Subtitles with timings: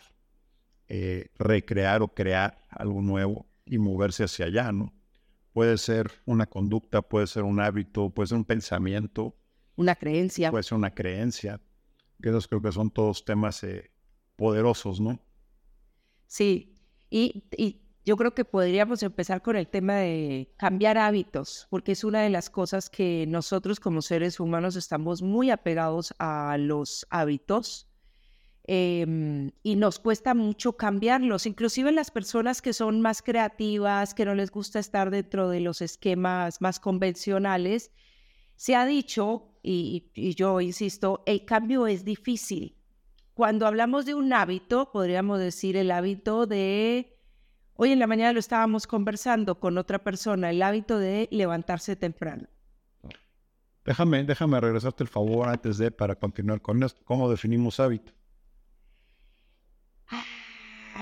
[0.87, 4.93] eh, recrear o crear algo nuevo y moverse hacia allá, ¿no?
[5.53, 9.35] Puede ser una conducta, puede ser un hábito, puede ser un pensamiento,
[9.75, 10.51] una creencia.
[10.51, 11.59] Puede ser una creencia.
[12.21, 13.91] Que esos creo que son todos temas eh,
[14.35, 15.19] poderosos, ¿no?
[16.27, 16.77] Sí,
[17.09, 22.03] y, y, yo creo que podríamos empezar con el tema de cambiar hábitos, porque es
[22.03, 27.87] una de las cosas que nosotros como seres humanos estamos muy apegados a los hábitos.
[28.63, 34.35] Em, y nos cuesta mucho cambiarlos, inclusive las personas que son más creativas, que no
[34.35, 37.91] les gusta estar dentro de los esquemas más convencionales,
[38.55, 42.77] se ha dicho y, yo insisto, el cambio es difícil.
[43.33, 47.17] Cuando hablamos de un hábito, podríamos decir el hábito de,
[47.75, 52.47] hoy en la mañana lo estábamos conversando con otra persona, el hábito de levantarse temprano.
[53.83, 58.11] Déjame, déjame regresarte el favor antes de, para continuar con esto, ¿cómo definimos hábito?
[60.07, 60.23] Ah,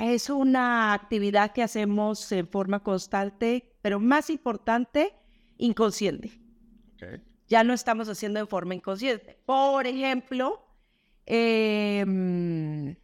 [0.02, 5.14] es una actividad que hacemos en forma constante, pero más importante,
[5.58, 6.40] inconsciente.
[6.96, 9.38] Okay ya no estamos haciendo en forma inconsciente.
[9.46, 10.64] Por ejemplo,
[11.26, 12.96] em,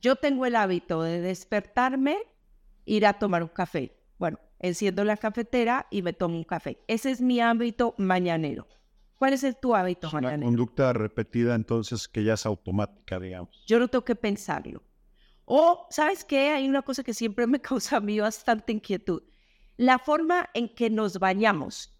[0.00, 2.18] yo tengo el hábito de despertarme,
[2.84, 3.96] ir a tomar un café.
[4.18, 6.78] Bueno, enciendo la cafetera y me tomo un café.
[6.88, 8.66] Ese es mi hábito mañanero.
[9.16, 13.64] ¿Cuál es el, tu hábito es Una conducta repetida entonces que ya es automática, digamos.
[13.68, 14.82] Yo no tengo que pensarlo.
[15.44, 16.50] O, ¿sabes qué?
[16.50, 19.22] Hay una cosa que siempre me causa a mí bastante inquietud.
[19.76, 21.92] La forma en que nos bañamos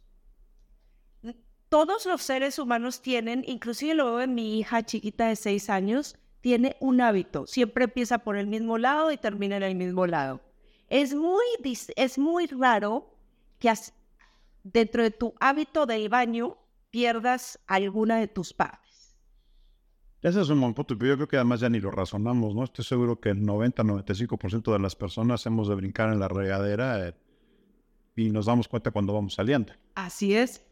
[1.72, 6.18] todos los seres humanos tienen, inclusive lo veo en mi hija chiquita de seis años,
[6.42, 7.46] tiene un hábito.
[7.46, 10.42] Siempre empieza por el mismo lado y termina en el mismo lado.
[10.90, 11.46] Es muy,
[11.96, 13.16] es muy raro
[13.58, 13.72] que
[14.62, 16.58] dentro de tu hábito del baño
[16.90, 19.16] pierdas alguna de tus partes.
[20.20, 22.64] Ese es un buen punto, pero yo creo que además ya ni lo razonamos, ¿no?
[22.64, 27.14] Estoy seguro que el 90-95% de las personas hemos de brincar en la regadera eh,
[28.14, 29.72] y nos damos cuenta cuando vamos saliendo.
[29.94, 30.66] Así es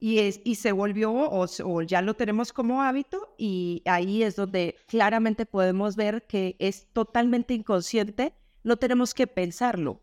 [0.00, 4.76] y, es, y se volvió o, ya lo tenemos como hábito y ahí es donde
[4.86, 10.02] claramente podemos ver que es totalmente inconsciente, no tenemos que pensarlo.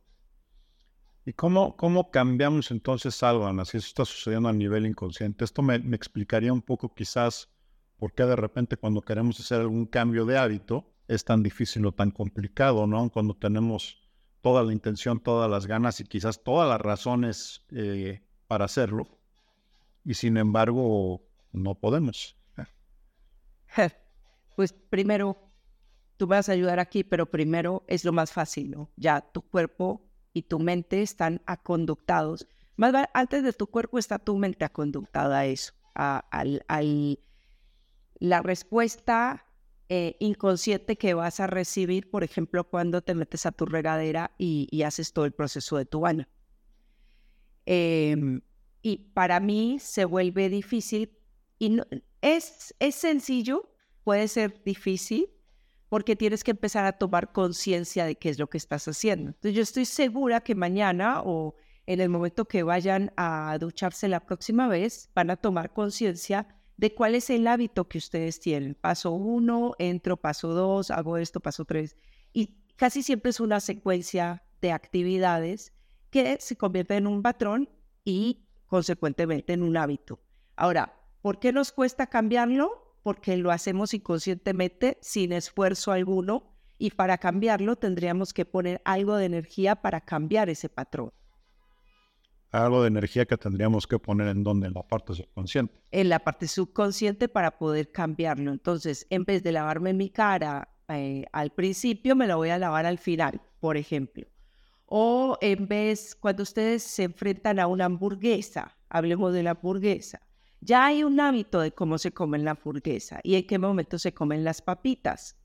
[1.26, 5.44] ¿Y cómo, cómo cambiamos entonces algo, Ana, si eso está sucediendo a nivel inconsciente?
[5.44, 7.50] Esto me, explicaría un poco quizás
[7.98, 11.94] por qué de repente cuando queremos hacer algún cambio de hábito es tan difícil o
[11.94, 13.10] tan complicado, ¿no?
[13.10, 13.98] Cuando tenemos
[14.42, 19.08] toda la intención, todas las ganas y quizás todas las razones eh, para hacerlo
[20.06, 21.22] y sin embargo
[21.52, 22.38] no podemos.
[24.56, 25.52] Pues primero,
[26.16, 28.90] tú vas a ayudar aquí, pero primero es lo más fácil, ¿no?
[28.96, 32.48] Ya tu cuerpo y tu mente están aconductados.
[32.78, 36.24] Más antes de tu cuerpo está tu mente aconductada a eso, a,
[38.20, 39.46] la respuesta
[39.90, 44.84] eh, inconsciente que vas a recibir, por ejemplo, cuando te metes a tu regadera y,
[44.84, 46.30] haces todo el proceso de tu baño.
[47.66, 48.40] Em,
[48.86, 51.12] y para mí se vuelve difícil
[51.58, 51.86] y no,
[52.22, 53.74] es, es sencillo,
[54.04, 55.28] puede ser difícil
[55.90, 59.30] porque tienes que empezar a tomar conciencia de qué es lo que estás haciendo.
[59.30, 61.56] Entonces yo estoy segura que mañana o
[61.88, 66.48] en el momento que vayan a ducharse la próxima vez, van a tomar conciencia
[66.78, 68.76] de cuál es el hábito que ustedes tienen.
[68.76, 71.96] Paso uno, entro, paso dos, hago esto, paso tres.
[72.34, 75.74] Y casi siempre es una secuencia de actividades
[76.12, 77.68] que se convierte en un patrón
[78.04, 80.20] y consecuentemente en un hábito.
[80.56, 82.98] Ahora, ¿por qué nos cuesta cambiarlo?
[83.04, 89.26] Porque lo hacemos inconscientemente, sin esfuerzo alguno, Y para cambiarlo tendríamos que poner algo de
[89.26, 91.14] energía para cambiar ese patrón.
[92.52, 95.82] Algo de energía que tendríamos que poner en donde, en la parte subconsciente.
[95.92, 98.52] En la parte subconsciente para poder cambiarlo.
[98.52, 102.86] Entonces, en vez de lavarme mi cara eh, al principio, me la voy a lavar
[102.86, 104.26] al final, por ejemplo.
[104.98, 110.22] O en vez, cuando ustedes se enfrentan a una hamburguesa, hablemos de la hamburguesa,
[110.62, 114.14] ya hay un hábito de cómo se come la hamburguesa y en qué momento se
[114.14, 115.36] comen las papitas.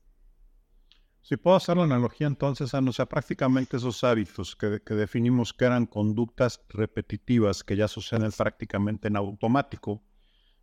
[1.21, 5.85] Si puedo hacer la analogía entonces, o sea, prácticamente esos hábitos que, definimos que eran
[5.85, 10.01] conductas repetitivas que ya suceden prácticamente en automático,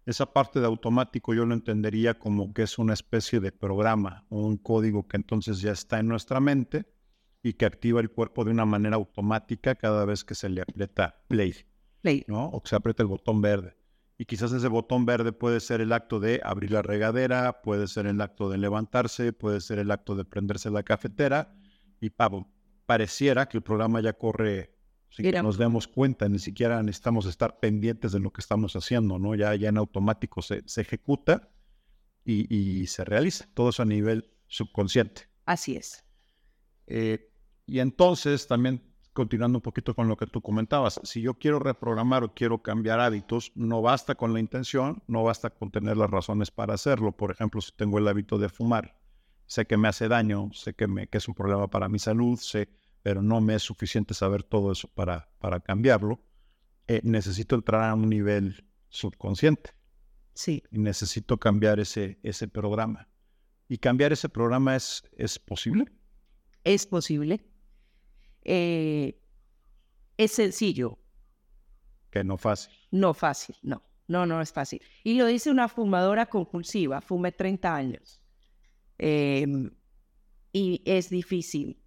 [0.07, 4.39] esa parte de automático yo lo entendería como que es una especie de programa o
[4.47, 6.87] un código que entonces ya está en nuestra mente
[7.43, 11.23] y que activa el cuerpo de una manera automática cada vez que se le aprieta
[11.29, 11.55] play,
[12.01, 12.25] play.
[12.27, 12.47] ¿no?
[12.47, 13.77] O que se aprieta el botón verde.
[14.21, 18.07] Y quizás ese botón verde puede ser el acto de abrir la regadera, puede ser
[18.07, 21.55] el acto de levantarse, puede ser el acto de prenderse la cafetera.
[22.01, 22.51] Y pavo,
[22.85, 24.75] pareciera que el programa ya corre
[25.11, 29.19] sin que nos demos cuenta, ni siquiera necesitamos estar pendientes de lo que estamos haciendo,
[29.19, 29.35] ¿no?
[29.35, 31.49] Ya, ya en automático se, se ejecuta
[32.25, 33.49] y, y, se realiza.
[33.55, 35.29] Todo eso a nivel subconsciente.
[35.47, 36.05] Así es.
[36.87, 37.28] Eh,
[37.69, 38.83] y entonces también
[39.13, 42.99] continuando un poquito con lo que tú comentabas, si yo quiero reprogramar o quiero cambiar
[43.01, 47.13] hábitos, no basta con la intención, no basta con tener las razones para hacerlo.
[47.13, 48.97] Por ejemplo, si tengo el hábito de fumar,
[49.45, 52.39] sé que me hace daño, sé que, me, que es un problema para mi salud,
[52.39, 52.71] sé,
[53.03, 56.21] pero no me es suficiente saber todo eso para, para cambiarlo.
[56.87, 59.73] Eh, necesito entrar a un nivel subconsciente.
[60.33, 60.63] Sí.
[60.71, 63.09] Y necesito cambiar ese, ese programa.
[63.69, 65.87] ¿Y cambiar ese programa es, es posible?
[66.63, 67.45] Es posible
[68.51, 69.21] eh,
[70.17, 70.99] es sencillo.
[72.11, 72.73] Que no fácil.
[72.91, 73.83] No fácil, no.
[74.07, 74.81] No, no es fácil.
[75.05, 78.23] Y lo dice una fumadora compulsiva, fume 30 años.
[78.97, 79.71] Em,
[80.51, 81.79] y es difícil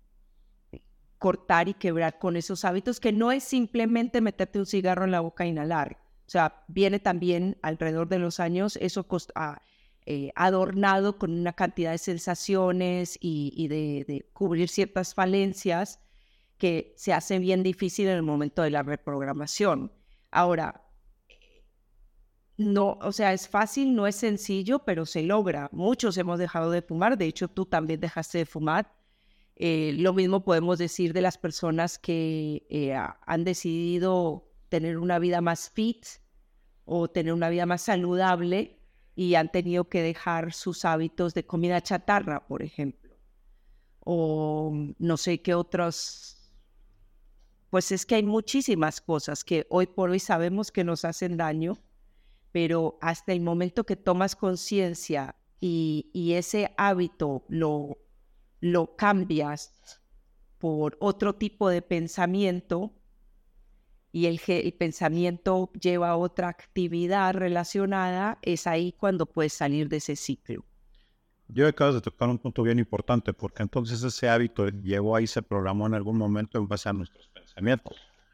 [1.17, 5.19] cortar y quebrar con esos hábitos que no es simplemente meterte un cigarro en la
[5.19, 5.97] boca e inhalar.
[6.27, 9.61] O sea, viene también alrededor de los años eso ah,
[10.05, 15.99] eh, adornado con una cantidad de sensaciones y, de, de, cubrir ciertas falencias
[16.61, 19.91] que se hace bien difícil en el momento de la reprogramación.
[20.29, 20.83] Ahora,
[22.55, 25.69] no, o sea, es fácil, no es sencillo, pero se logra.
[25.71, 28.93] Muchos hemos dejado de fumar, de hecho tú también dejaste de fumar.
[29.55, 35.41] Eh, lo mismo podemos decir de las personas que eh, han decidido tener una vida
[35.41, 36.05] más fit
[36.85, 38.77] o tener una vida más saludable
[39.15, 43.17] y han tenido que dejar sus hábitos de comida chatarra, por ejemplo.
[44.01, 46.40] O no sé qué otros
[47.71, 51.79] pues es que hay muchísimas cosas que hoy por hoy sabemos que nos hacen daño,
[52.51, 57.97] pero hasta el momento que tomas conciencia y, ese hábito lo,
[58.59, 60.01] lo cambias
[60.57, 62.91] por otro tipo de pensamiento
[64.11, 69.97] y el, el, pensamiento lleva a otra actividad relacionada, es ahí cuando puedes salir de
[69.97, 70.65] ese ciclo.
[71.47, 75.41] Yo acabas de tocar un punto bien importante, porque entonces ese hábito llegó ahí, se
[75.41, 77.30] programó en algún momento en base a nuestros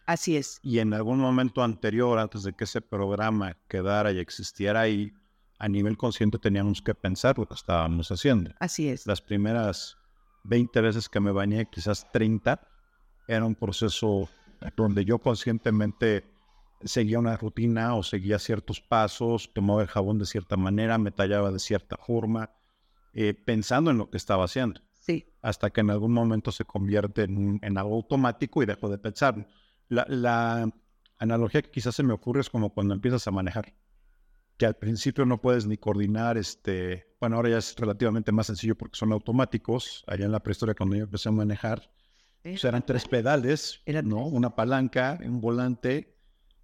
[0.05, 0.59] Así es.
[0.63, 5.13] Y en algún momento anterior, antes de que ese programa quedara y existiera ahí,
[5.59, 8.51] a nivel consciente teníamos que pensar lo que estábamos haciendo.
[8.59, 9.05] Así es.
[9.05, 9.97] Las primeras
[10.43, 12.61] 20 veces que me bañé, quizás 30,
[13.27, 14.29] era un proceso
[14.75, 16.25] donde yo conscientemente
[16.83, 21.51] seguía una rutina o seguía ciertos pasos, tomaba el jabón de cierta manera, me tallaba
[21.51, 22.51] de cierta forma,
[23.13, 24.81] eh, pensando en lo que estaba haciendo.
[25.07, 25.25] Sí.
[25.41, 29.47] Hasta que en algún momento se convierte en, algo automático y dejo de pensar.
[29.87, 30.69] La,
[31.19, 33.73] analogía que quizás se me ocurre es como cuando empiezas a manejar,
[34.57, 38.75] que al principio no puedes ni coordinar, este, bueno, ahora ya es relativamente más sencillo
[38.75, 40.03] porque son automáticos.
[40.07, 41.89] Allá en la prehistoria cuando yo empecé a manejar,
[42.43, 44.27] pues eran tres pedales, ¿no?
[44.27, 46.17] Una palanca, un volante,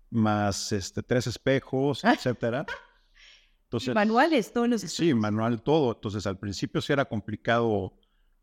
[0.10, 2.14] más este, tres espejos, ah.
[2.14, 2.66] etcétera
[3.94, 5.94] manuales, todos los Sí, manual todo.
[5.94, 7.94] Entonces al principio sí era complicado.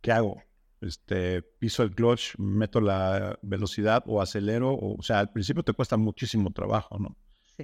[0.01, 0.43] ¿Qué hago?
[0.81, 4.75] Este, piso el clutch, meto la velocidad o acelero.
[4.75, 7.17] O, sea, al principio te cuesta muchísimo trabajo, ¿no?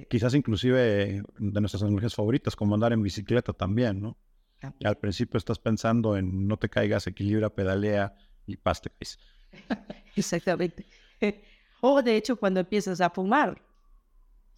[0.09, 4.17] Quizás inclusive de nuestras tecnologías favoritas, como andar en bicicleta también, ¿no?
[4.83, 8.15] al principio estás pensando en no te caigas, equilibra, pedalea
[8.47, 8.91] y paz te
[10.15, 10.85] Exactamente.
[11.79, 13.61] O de hecho cuando empiezas a fumar,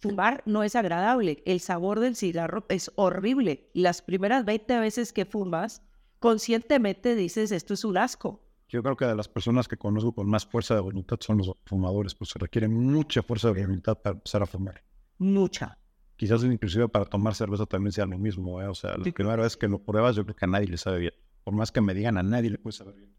[0.00, 1.42] Fumar no es agradable.
[1.44, 3.68] El sabor del cigarro es horrible.
[3.74, 5.82] Las primeras 20 veces que fumas,
[6.20, 8.40] conscientemente dices, esto es un asco.
[8.68, 11.50] Yo creo que de las personas que conozco con más fuerza de voluntad son los
[11.66, 14.84] fumadores, pues se requiere mucha fuerza de voluntad para empezar a fumar.
[15.18, 15.76] Mucha.
[16.14, 18.68] Quizás inclusive para tomar cerveza también sea lo mismo, ¿eh?
[18.68, 20.98] O sea, la primera vez que lo pruebas yo creo que a nadie le sabe
[20.98, 21.14] bien.
[21.42, 23.16] Por más que me digan, a nadie le puede saber bien.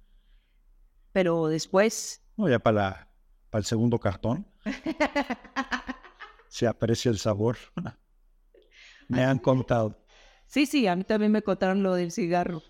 [1.12, 2.24] Pero después...
[2.38, 3.12] No, ya para,
[3.50, 4.48] para el segundo cartón.
[6.48, 7.58] se aprecia el sabor.
[9.10, 9.98] me han contado.
[10.46, 12.62] Sí, sí, a mí también me contaron lo del cigarro.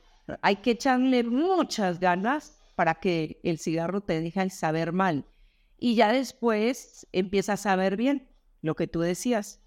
[0.41, 5.25] Hay que echarle muchas ganas para que el cigarro te deje el saber mal.
[5.77, 8.29] Y ya después empieza a saber bien,
[8.61, 9.61] lo que tú decías.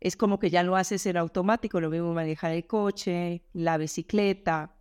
[0.00, 4.76] Es como que ya lo haces en automático, lo mismo manejar el coche, la bicicleta.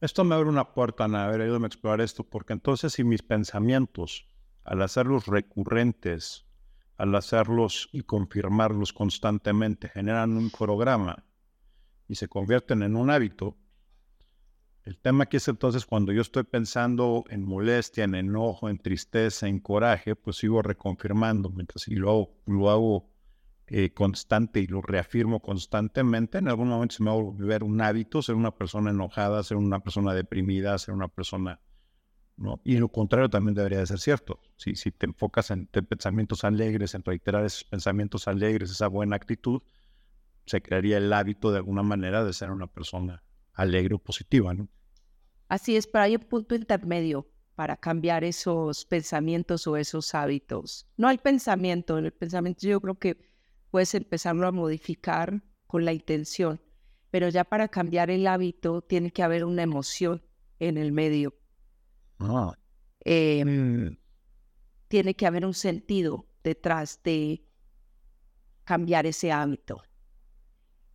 [0.00, 3.22] Esto me abre una puerta, a ver, ayúdame a explorar esto, porque entonces si mis
[3.22, 4.26] pensamientos,
[4.64, 6.44] al hacerlos recurrentes,
[6.96, 11.24] al hacerlos y confirmarlos constantemente, generan un programa
[12.08, 13.56] y se convierten en un hábito,
[14.84, 19.46] el tema aquí es entonces cuando yo estoy pensando en molestia, en enojo, en tristeza,
[19.46, 23.08] en coraje, pues sigo reconfirmando, mientras lo hago,
[23.68, 27.80] eh, constante y lo reafirmo constantemente, en algún momento se me va a volver un
[27.80, 31.60] hábito, ser una persona enojada, ser una persona deprimida, ser una persona
[32.64, 34.40] y lo contrario también debería de ser cierto.
[34.56, 39.62] Si, si te enfocas en pensamientos alegres, en reiterar esos pensamientos alegres, esa buena actitud,
[40.46, 43.22] se crearía el hábito de alguna manera de ser una persona
[43.52, 44.68] alegre o positiva, ¿no?
[45.48, 50.88] Así es, pero hay un punto intermedio para cambiar esos pensamientos o esos hábitos.
[50.96, 53.20] No hay pensamiento, el pensamiento yo creo que
[53.70, 56.60] puedes empezarlo a modificar con la intención,
[57.10, 60.22] pero ya para cambiar el hábito tiene que haber una emoción
[60.58, 61.34] en el medio
[62.22, 62.56] Ah.
[63.04, 63.96] Em,
[64.88, 67.44] tiene que haber un sentido detrás de
[68.64, 69.82] cambiar ese hábito.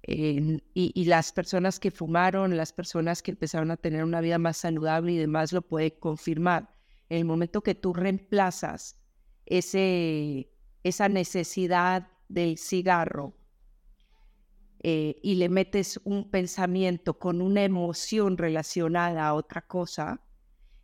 [0.07, 5.11] Y, las personas que fumaron, las personas que empezaron a tener una vida más saludable
[5.11, 6.73] y demás lo pueden confirmar.
[7.09, 8.99] En el momento que tú reemplazas
[9.45, 10.49] ese,
[10.83, 13.35] esa necesidad del cigarro
[14.79, 20.21] eh, y le metes un pensamiento con una emoción relacionada a otra cosa,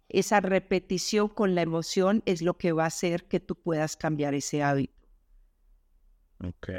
[0.10, 4.34] esa repetición con la emoción es lo que va a hacer que tú puedas cambiar
[4.34, 5.08] ese hábito.
[6.44, 6.70] Ok.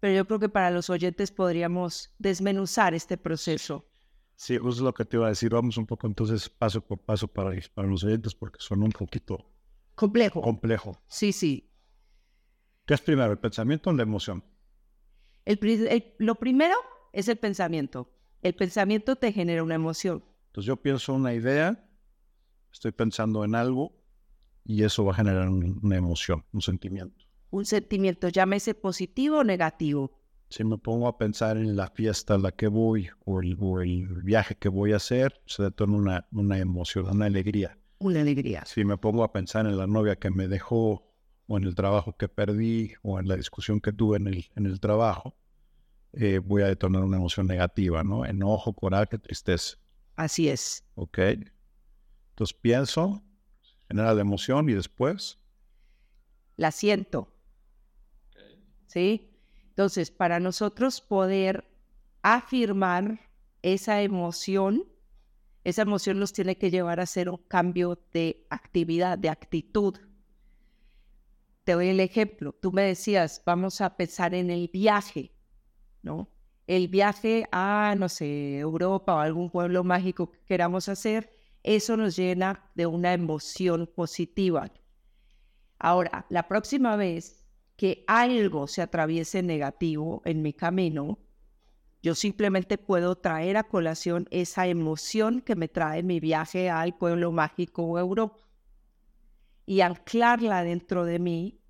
[0.00, 3.88] Pero yo creo que para los oyentes podríamos desmenuzar este proceso.
[4.34, 5.50] Sí, justo lo que te iba a decir.
[5.50, 9.50] Vamos un poco entonces paso por paso para, para los oyentes porque son un poquito
[9.94, 10.42] complejo.
[10.42, 11.00] Complejo.
[11.06, 11.72] Sí, sí.
[12.84, 14.44] ¿Qué es primero, el pensamiento o la emoción?
[16.18, 16.74] lo primero
[17.12, 18.12] es el pensamiento.
[18.42, 20.24] El pensamiento te genera una emoción.
[20.48, 21.82] Entonces yo pienso una idea
[22.76, 23.92] estoy pensando en algo
[24.64, 27.24] y eso va a generar una emoción, un sentimiento.
[27.56, 30.12] Un sentimiento, llámese positivo o negativo.
[30.50, 33.56] Si me pongo a pensar en la fiesta a la que voy o el,
[34.24, 37.78] viaje que voy a hacer, se detona una, una emoción, una alegría.
[37.98, 38.62] Una alegría.
[38.66, 41.10] Si me pongo a pensar en la novia que me dejó
[41.46, 44.66] o en el trabajo que perdí o en la discusión que tuve en el, en
[44.66, 45.34] el trabajo,
[46.12, 48.26] eh, voy a detonar una emoción negativa, ¿no?
[48.26, 49.78] Enojo, coraje, tristeza.
[50.14, 50.84] Así es.
[50.94, 51.20] Ok.
[51.20, 53.22] Entonces pienso,
[53.88, 55.38] genera la emoción y después.
[56.56, 57.32] La siento.
[58.86, 59.30] ¿Sí?
[59.68, 61.68] Entonces, para nosotros poder
[62.22, 63.20] afirmar
[63.62, 64.84] esa emoción,
[65.64, 69.98] esa emoción nos tiene que llevar a hacer un cambio de actividad, de actitud.
[71.64, 72.52] Te doy el ejemplo.
[72.52, 75.32] Tú me decías, vamos a pensar en el viaje,
[76.02, 76.28] ¿no?
[76.66, 81.30] El viaje a, no sé, Europa o algún pueblo mágico que queramos hacer
[81.66, 84.70] eso nos llena de una emoción positiva.
[85.80, 87.44] Ahora, la próxima vez
[87.76, 91.18] que algo se atraviese negativo en mi camino,
[92.02, 97.32] yo simplemente puedo traer a colación esa emoción que me trae mi viaje al pueblo
[97.32, 98.38] mágico Europa
[99.66, 101.60] y anclarla dentro de mí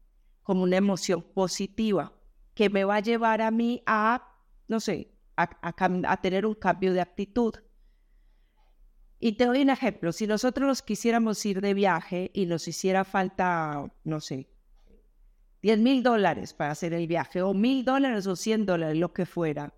[0.43, 2.13] como una emoción positiva
[2.55, 4.35] que me va a llevar a mí a,
[4.69, 7.55] no sé, a tener un cambio de actitud.
[9.19, 13.91] Y te doy un ejemplo, si nosotros quisiéramos ir de viaje y nos hiciera falta,
[14.05, 14.49] no sé,
[15.63, 19.27] 10 mil dólares para hacer el viaje, o mil dólares o 100 dólares, lo que
[19.27, 19.75] fuera,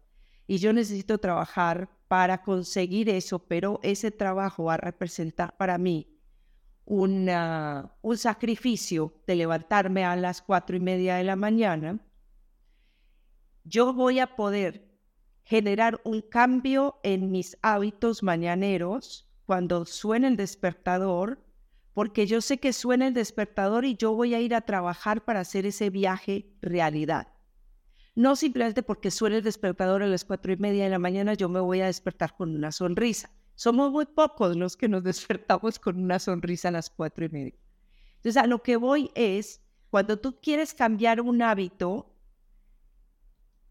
[0.47, 6.19] y yo necesito trabajar para conseguir eso, pero ese trabajo va a representar para mí
[6.87, 12.01] una, un sacrificio de levantarme a las cuatro y media de la mañana,
[13.65, 14.89] yo voy a poder
[15.43, 21.39] generar un cambio en mis hábitos mañaneros cuando suena el despertador,
[21.99, 25.41] porque yo sé que suena el despertador y yo voy a ir a trabajar para
[25.41, 27.27] hacer ese viaje realidad.
[28.15, 31.49] No simplemente porque suena el despertador a las cuatro y media de la mañana, yo
[31.49, 33.31] me voy a despertar con una sonrisa.
[33.57, 37.55] Somos muy pocos los que nos despertamos con una sonrisa a las cuatro y media.
[38.19, 42.15] Entonces, a lo que voy es, cuando tú quieres cambiar un hábito,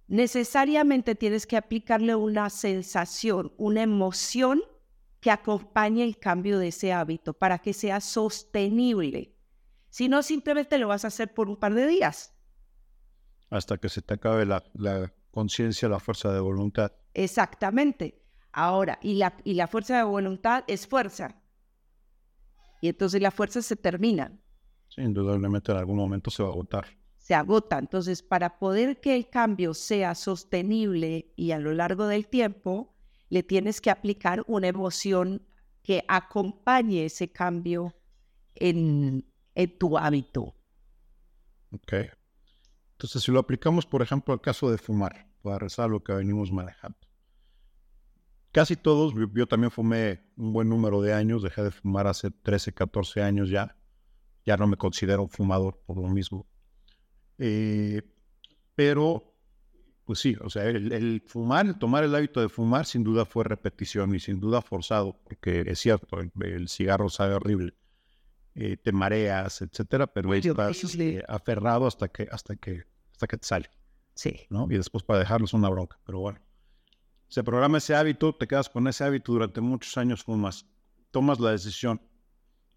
[0.10, 4.62] necesariamente tienes que aplicarle una sensación, una emoción
[5.20, 9.36] que acompañe el cambio de ese hábito para que sea sostenible.
[9.90, 12.34] Si no, simplemente lo vas a hacer por un par de días.
[13.50, 14.64] Hasta que se te acabe la,
[15.32, 16.92] conciencia, la fuerza de voluntad.
[17.14, 18.22] Exactamente.
[18.52, 21.42] Ahora, y la, y la fuerza de voluntad es fuerza.
[22.82, 24.38] Y entonces la fuerza se termina.
[24.90, 26.88] Sí, indudablemente en algún momento se va a agotar.
[27.18, 27.78] Se agota.
[27.78, 32.97] Entonces, para poder que el cambio sea sostenible y a lo largo del tiempo,
[33.30, 35.46] le tienes que aplicar una emoción
[35.84, 37.96] que acompañe ese cambio
[38.56, 40.56] en, en tu hábito.
[41.72, 41.94] Ok.
[42.94, 46.52] Entonces, si lo aplicamos, por ejemplo, al caso de fumar, para rezar lo que venimos
[46.52, 46.98] manejando.
[48.52, 52.74] Casi todos, yo también fumé un buen número de años, dejé de fumar hace 13,
[52.74, 53.78] 14 años ya.
[54.46, 56.48] Ya no me considero fumador por lo mismo.
[57.38, 58.02] Eh,
[58.74, 59.27] pero
[60.08, 63.44] pues sí, o sea, el, fumar, el tomar el hábito de fumar, sin duda fue
[63.44, 67.74] repetición y sin duda forzado, porque es cierto, el, cigarro sabe horrible,
[68.56, 73.46] eh, te mareas, etcétera, pero estás eh, aferrado hasta que, hasta que, hasta que te
[73.46, 73.70] sale.
[74.16, 74.48] Sí.
[74.50, 74.68] ¿no?
[74.72, 76.40] Y después para dejarlo es una bronca, pero bueno.
[77.28, 80.66] Se programa ese hábito, te quedas con ese hábito durante muchos años, fumas,
[81.12, 82.02] tomas la decisión,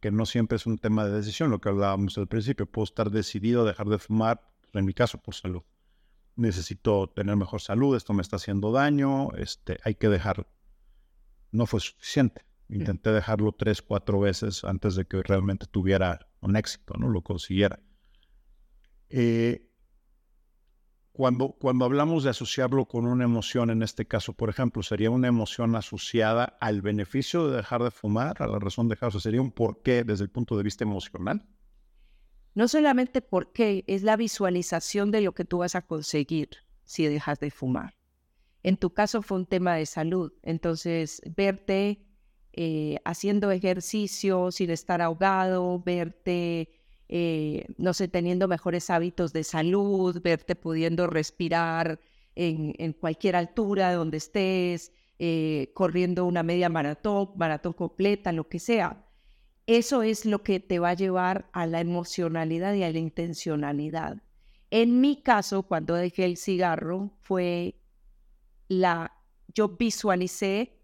[0.01, 3.09] que no siempre es un tema de decisión, lo que hablábamos al principio, puedo estar
[3.09, 5.63] decidido a dejar de fumar, en mi caso por salud
[6.37, 10.47] necesito tener mejor salud, esto me está haciendo daño, este, hay que dejarlo.
[11.53, 12.45] No fue suficiente.
[12.69, 17.09] Intenté dejarlo tres, cuatro veces antes de que realmente tuviera un éxito, ¿no?
[17.09, 17.81] Lo consiguiera.
[19.09, 19.69] Eh,
[21.13, 25.27] cuando, cuando hablamos de asociarlo con una emoción, en este caso, por ejemplo, sería una
[25.27, 29.43] emoción asociada al beneficio de dejar de fumar, a la razón de dejar, o sería
[29.43, 31.45] un porqué desde el punto de vista emocional
[32.61, 36.51] no solamente porque es la visualización de lo que tú vas a conseguir
[36.85, 37.95] si dejas de fumar.
[38.63, 42.05] En tu caso fue un tema de salud, entonces verte
[42.53, 46.69] eh, haciendo ejercicio sin estar ahogado, verte,
[47.09, 51.99] eh, no sé, teniendo mejores hábitos de salud, verte pudiendo respirar
[52.35, 59.07] en, cualquier altura donde estés, eh, corriendo una media maratón, maratón completa, lo que sea
[59.77, 64.21] eso es lo que te va a llevar a la emocionalidad y a la intencionalidad.
[64.71, 67.77] En mi caso, cuando dejé el cigarro, fue
[68.67, 69.13] la,
[69.55, 70.77] yo visualicé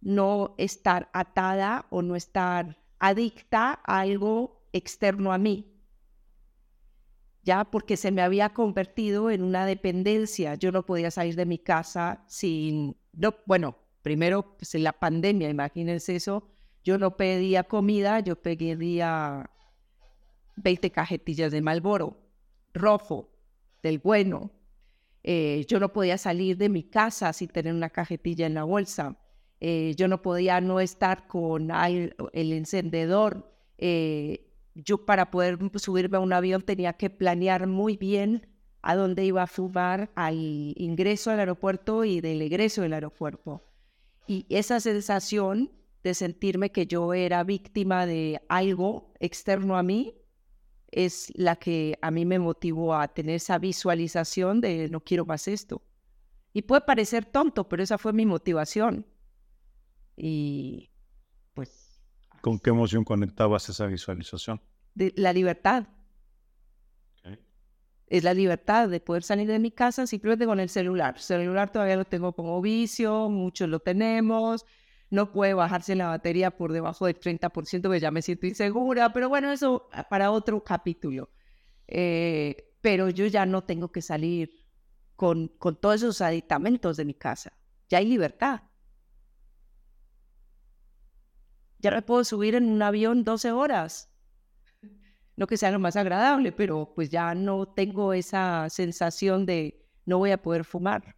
[0.00, 5.70] no estar atada o no estar adicta a algo externo a mí.
[7.42, 10.54] Ya porque se me había convertido en una dependencia.
[10.54, 15.50] Yo no podía salir de mi casa sin, no, bueno, primero pues en la pandemia,
[15.50, 16.50] imagínense eso,
[16.84, 19.50] yo no pedía comida, yo pedía
[20.56, 22.18] 20 cajetillas de Malboro,
[22.72, 23.30] rojo,
[23.82, 24.50] del bueno.
[25.22, 29.16] Eh, yo no podía salir de mi casa sin tener una cajetilla en la bolsa.
[29.60, 33.54] Eh, yo no podía no estar con el, encendedor.
[33.76, 38.46] Eh, yo para poder subirme a un avión tenía que planear muy bien
[38.82, 43.62] a dónde iba a fumar al ingreso al aeropuerto y del egreso del aeropuerto.
[44.26, 45.70] Y esa sensación
[46.02, 50.14] de sentirme que yo era víctima de algo externo a mí,
[50.90, 55.46] es la que a mí me motivó a tener esa visualización de no quiero más
[55.48, 55.82] esto.
[56.52, 59.06] Y puede parecer tonto, pero esa fue mi motivación.
[60.16, 60.90] Y
[61.54, 62.02] pues...
[62.40, 64.60] ¿Con qué emoción conectabas esa visualización?
[64.94, 65.86] De la libertad.
[68.06, 71.14] Es la libertad de poder salir de mi casa simplemente con el celular.
[71.14, 74.66] El celular todavía lo tengo como vicio, muchos lo tenemos,
[75.10, 79.28] no puede bajarse la batería por debajo del 30%, pues ya me siento insegura, pero
[79.28, 81.30] bueno, eso ah, para otro capítulo.
[81.88, 84.50] Eh, pero yo ya no tengo que salir
[85.16, 87.52] con, con todos esos aditamentos de mi casa.
[87.88, 88.62] Ya hay libertad.
[91.80, 94.10] Ya me puedo subir en un avión 12 horas.
[95.36, 100.18] No que sea lo más agradable, pero pues ya no tengo esa sensación de no
[100.18, 101.16] voy a poder fumar.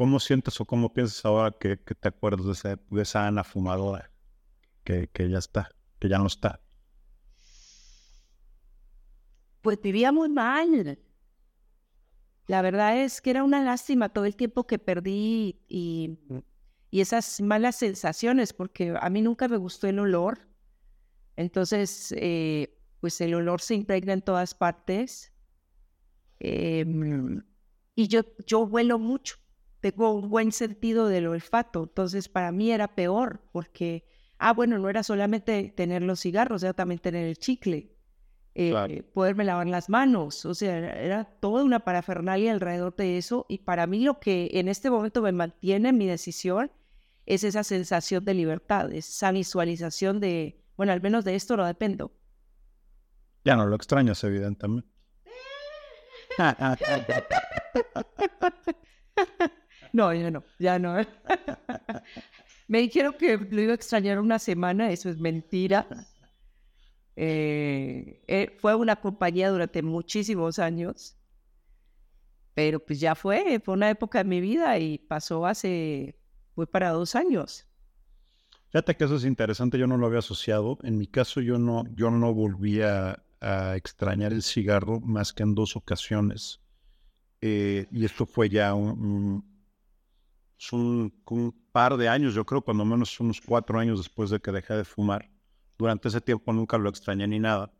[0.00, 4.10] ¿Cómo sientes o cómo piensas ahora que, te acuerdas de, esa Ana fumadora
[4.82, 6.58] que, ya está, que ya no está?
[9.60, 10.98] Pues vivía muy mal.
[12.46, 16.18] La verdad es que era una lástima todo el tiempo que perdí y,
[16.90, 20.48] y esas malas sensaciones, porque a mí nunca me gustó el olor.
[21.36, 25.30] Entonces, eh, pues el olor se impregna en todas partes.
[26.38, 27.42] Em,
[27.94, 29.36] y yo, yo huelo mucho
[29.80, 34.04] tengo un buen sentido del olfato, entonces para mí era peor porque,
[34.38, 37.92] ah, bueno, no era solamente tener los cigarros, era también tener el chicle,
[38.54, 43.58] eh, poderme lavar las manos, o sea, era toda una parafernalia alrededor de eso y
[43.58, 46.70] para mí lo que en este momento me mantiene mi decisión
[47.26, 52.12] es esa sensación de libertad, esa visualización de, bueno, al menos de esto no dependo.
[53.44, 54.88] Ya no lo extrañas, evidentemente.
[59.92, 60.96] no, ya no, ya no.
[62.68, 65.86] Me dijeron que lo iba a extrañar una semana, eso es mentira.
[67.16, 71.16] Eh, eh, fue una compañía durante muchísimos años,
[72.54, 76.18] pero pues ya fue, fue una época de mi vida y pasó hace,
[76.54, 77.66] fue para dos años.
[78.70, 80.78] Fíjate que eso es interesante, yo no lo había asociado.
[80.84, 83.22] En mi caso, yo no, yo no volví a,
[83.74, 86.60] extrañar el cigarro más que en dos ocasiones.
[87.40, 89.59] Eh, y esto fue ya un, un,
[91.72, 94.84] par de años, yo creo, cuando menos unos cuatro años después de que dejé de
[94.84, 95.30] fumar.
[95.78, 97.72] Durante ese tiempo nunca lo extrañé ni nada.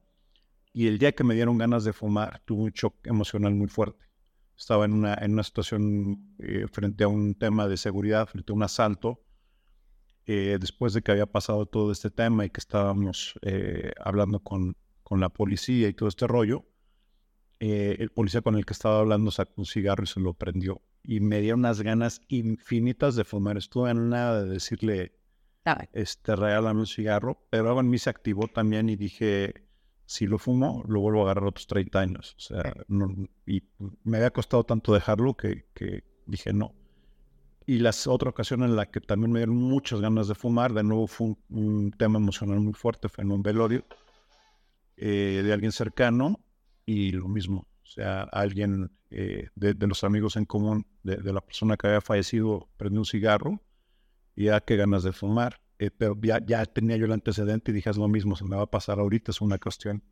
[0.72, 4.06] Y el día que me dieron ganas de fumar, tuve un shock emocional muy fuerte.
[4.56, 8.54] Estaba en una, en una situación eh, frente a un tema de seguridad, frente a
[8.54, 9.20] un asalto.
[10.26, 14.76] Eh, después de que había pasado todo este tema y que estábamos eh, hablando con,
[15.02, 16.64] con la policía y todo este rollo,
[17.58, 21.20] el policía con el que estaba hablando sacó un cigarro y se lo prendió y
[21.20, 23.56] me dio unas ganas infinitas de fumar.
[23.56, 25.12] Estuve en nada de decirle,
[25.92, 29.66] este, regálame un cigarro, pero en mí se activó también y dije,
[30.06, 32.34] si lo fumo, lo vuelvo a agarrar otros 30 años.
[32.36, 32.74] O sea,
[33.46, 33.62] y
[34.04, 36.74] me había costado tanto dejarlo que, que dije no.
[37.66, 40.82] Y la otra ocasión en la que también me dieron muchas ganas de fumar, de
[40.82, 43.84] nuevo fue un, tema emocional muy fuerte, fue en un velorio
[44.96, 46.40] eh, de alguien cercano
[46.84, 47.68] y lo mismo.
[47.90, 52.70] O sea, alguien eh, de, los amigos en común de, la persona que había fallecido
[52.76, 53.60] prendió un cigarro
[54.36, 55.60] y ya que ganas de fumar.
[55.80, 58.54] Eh, pero ya, ya, tenía yo el antecedente y dije, es lo mismo, se me
[58.54, 60.04] va a pasar ahorita, es una cuestión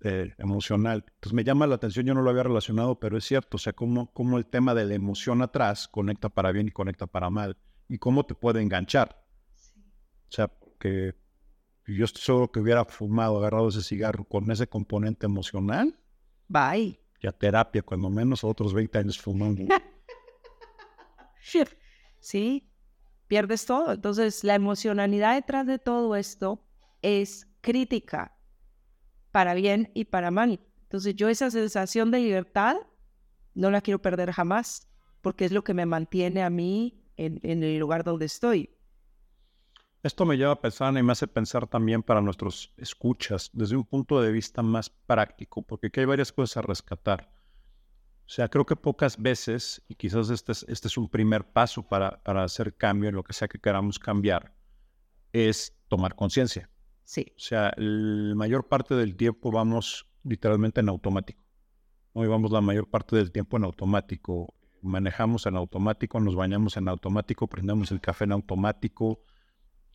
[0.00, 1.04] eh, emocional.
[1.06, 3.72] Entonces me llama la atención, yo no lo había relacionado, pero es cierto, o sea,
[3.72, 7.56] cómo, cómo el tema de la emoción atrás conecta para bien y conecta para mal,
[7.88, 9.24] y cómo te puede enganchar.
[10.28, 11.14] O sea, que
[11.86, 15.96] yo estoy seguro que hubiera fumado, agarrado ese cigarro con ese componente emocional.
[16.48, 19.62] Bye ya terapia, cuando menos otros 20 años fumando.
[22.20, 22.68] sí,
[23.26, 23.92] pierdes todo.
[23.92, 26.62] Entonces, la emocionalidad detrás de todo esto
[27.02, 28.36] es crítica,
[29.32, 30.60] para bien y para mal.
[30.82, 32.76] Entonces, yo esa sensación de libertad
[33.54, 34.88] no la quiero perder jamás,
[35.20, 38.70] porque es lo que me mantiene a mí en, en el lugar donde estoy.
[40.06, 43.82] Esto me lleva a pensar y me hace pensar también para nuestros escuchas desde un
[43.82, 47.28] punto de vista más práctico, porque aquí hay varias cosas a rescatar.
[48.24, 51.82] O sea, creo que pocas veces, y quizás este es, este es un primer paso
[51.82, 54.54] para, para hacer cambio en lo que sea que queramos cambiar,
[55.32, 56.70] es tomar conciencia.
[57.02, 57.32] Sí.
[57.34, 61.42] O sea, la mayor parte del tiempo vamos literalmente en automático.
[62.12, 64.54] Hoy vamos la mayor parte del tiempo en automático.
[64.82, 69.24] Manejamos en automático, nos bañamos en automático, prendemos el café en automático,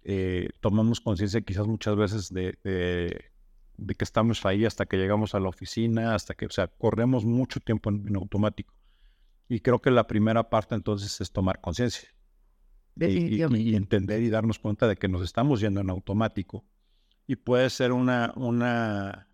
[0.03, 5.39] eh, tomamos conciencia quizás muchas veces de, de, que estamos ahí hasta que llegamos a
[5.39, 8.73] la oficina, hasta que, o sea, corremos mucho tiempo en, automático.
[9.47, 12.09] Y creo que la primera parte entonces es tomar conciencia.
[12.95, 16.65] Y, y, entender y darnos cuenta de que nos estamos yendo en automático.
[17.27, 19.27] Y puede ser una, una,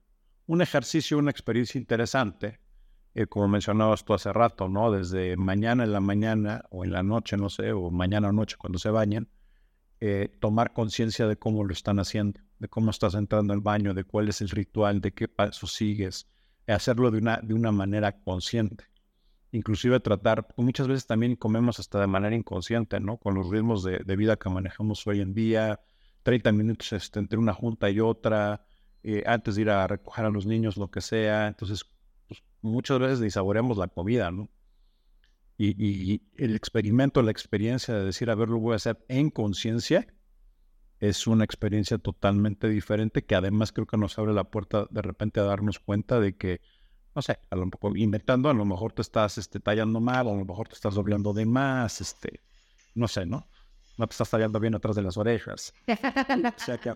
[0.45, 2.59] un ejercicio, una experiencia interesante,
[3.15, 4.91] eh, como mencionabas tú hace rato, ¿no?
[4.91, 8.57] Desde mañana en la mañana o en la noche, no sé, o mañana o noche
[8.59, 9.27] cuando se bañan,
[9.99, 14.03] eh, tomar conciencia de cómo lo están haciendo, de cómo estás entrando al baño, de
[14.03, 16.27] cuál es el ritual, de qué paso sigues,
[16.67, 18.85] eh, hacerlo de una, de una manera consciente.
[19.51, 23.17] Inclusive tratar, muchas veces también comemos hasta de manera inconsciente, ¿no?
[23.17, 25.79] Con los ritmos de, vida que manejamos hoy en día,
[26.23, 28.65] 30 minutos este, entre una junta y otra,
[29.03, 31.47] eh, antes de ir a recoger a los niños, lo que sea.
[31.47, 31.85] Entonces,
[32.27, 34.49] pues, muchas veces disaboreamos la comida, ¿no?
[35.59, 40.07] Y, el experimento, la experiencia de decir, a ver, lo voy a hacer en conciencia,
[40.99, 45.39] es una experiencia totalmente diferente que además creo que nos abre la puerta de repente
[45.39, 46.61] a darnos cuenta de que,
[47.15, 50.33] no sé, a lo mejor inventando, a lo mejor te estás este, tallando mal, a
[50.33, 52.41] lo mejor te estás doblando de más, este,
[52.93, 53.47] no sé, ¿no?
[53.97, 55.73] No te estás tallando bien atrás de las orejas.
[55.87, 56.93] o sea, que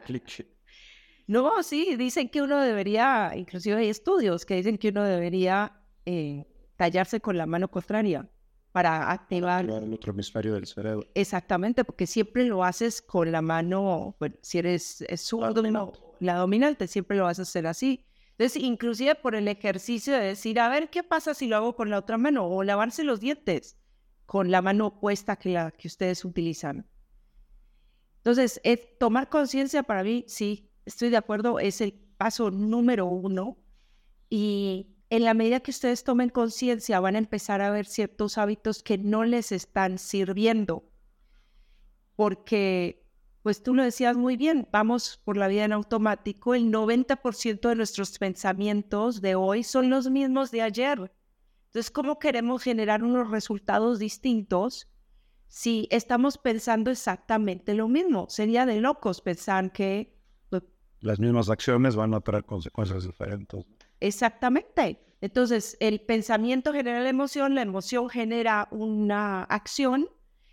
[1.25, 6.45] No, sí, dicen que uno debería, inclusive hay estudios que dicen que uno debería eh,
[6.75, 8.29] tallarse con la mano contraria
[8.71, 11.05] para activar, el otro hemisferio del cerebro.
[11.13, 15.61] Exactamente, porque siempre lo haces con la mano, bueno, si eres zurdo,
[16.19, 18.05] la dominante, siempre lo vas a hacer así.
[18.37, 21.89] Entonces, inclusive por el ejercicio de decir, a ver, ¿qué pasa si lo hago con
[21.89, 22.47] la otra mano?
[22.47, 23.77] O lavarse los dientes
[24.25, 26.87] con la mano opuesta que la que ustedes utilizan.
[28.17, 28.61] Entonces,
[28.99, 33.57] tomar conciencia para mí, sí, estoy de acuerdo, es el paso número uno.
[34.29, 38.81] Y en la medida que ustedes tomen conciencia, van a empezar a ver ciertos hábitos
[38.81, 40.89] que no les están sirviendo.
[42.15, 43.03] porque,
[43.41, 47.75] pues tú lo decías muy bien, vamos por la vida en automático, el 90% de
[47.75, 51.11] nuestros pensamientos de hoy son los mismos de ayer.
[51.65, 54.87] Entonces, ¿cómo queremos generar unos resultados distintos
[55.47, 58.27] si estamos pensando exactamente lo mismo?
[58.29, 60.15] Sería de locos pensar que...
[60.49, 60.63] Pues
[60.99, 63.65] Las mismas acciones van a traer consecuencias diferentes.
[64.01, 64.99] Exactamente.
[65.21, 70.09] Entonces, el pensamiento genera la emoción, la emoción genera una acción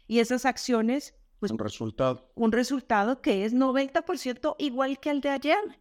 [0.07, 1.51] y esas acciones, pues...
[1.51, 2.31] Un resultado.
[2.35, 5.81] Un resultado que es 90% igual que el de ayer.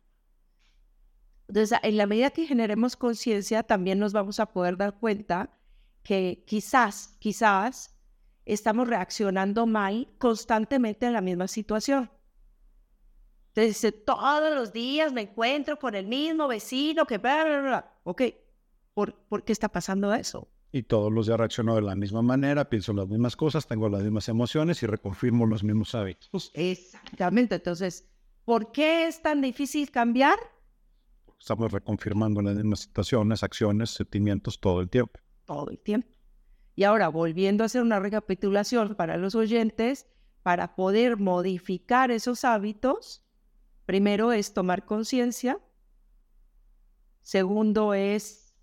[1.50, 5.52] Entonces, en la medida que generemos conciencia, también nos vamos a poder dar cuenta
[6.04, 7.94] que quizás, quizás
[8.46, 12.10] estamos reaccionando mal constantemente en la misma situación.
[13.58, 17.18] Entonces, todos los días me encuentro con el mismo vecino que...
[17.18, 17.94] Bla, bla, bla.
[18.04, 18.22] Ok,
[18.94, 20.48] ¿Por, ¿por, qué está pasando eso?
[20.72, 24.04] Y todos los días reacciono de la misma manera, pienso las mismas cosas, tengo las
[24.04, 26.52] mismas emociones y reconfirmo los mismos hábitos.
[26.54, 27.56] Exactamente.
[27.56, 28.08] Entonces,
[28.46, 30.38] ¿por qué es tan difícil cambiar?
[31.40, 35.20] Estamos reconfirmando las mismas situaciones, acciones, sentimientos todo el tiempo.
[35.46, 36.10] Todo el tiempo.
[36.76, 40.06] Y ahora, volviendo a hacer una recapitulación para los oyentes,
[40.44, 43.24] para poder modificar esos hábitos,
[43.88, 45.60] primero es tomar conciencia,
[47.22, 48.54] segundo es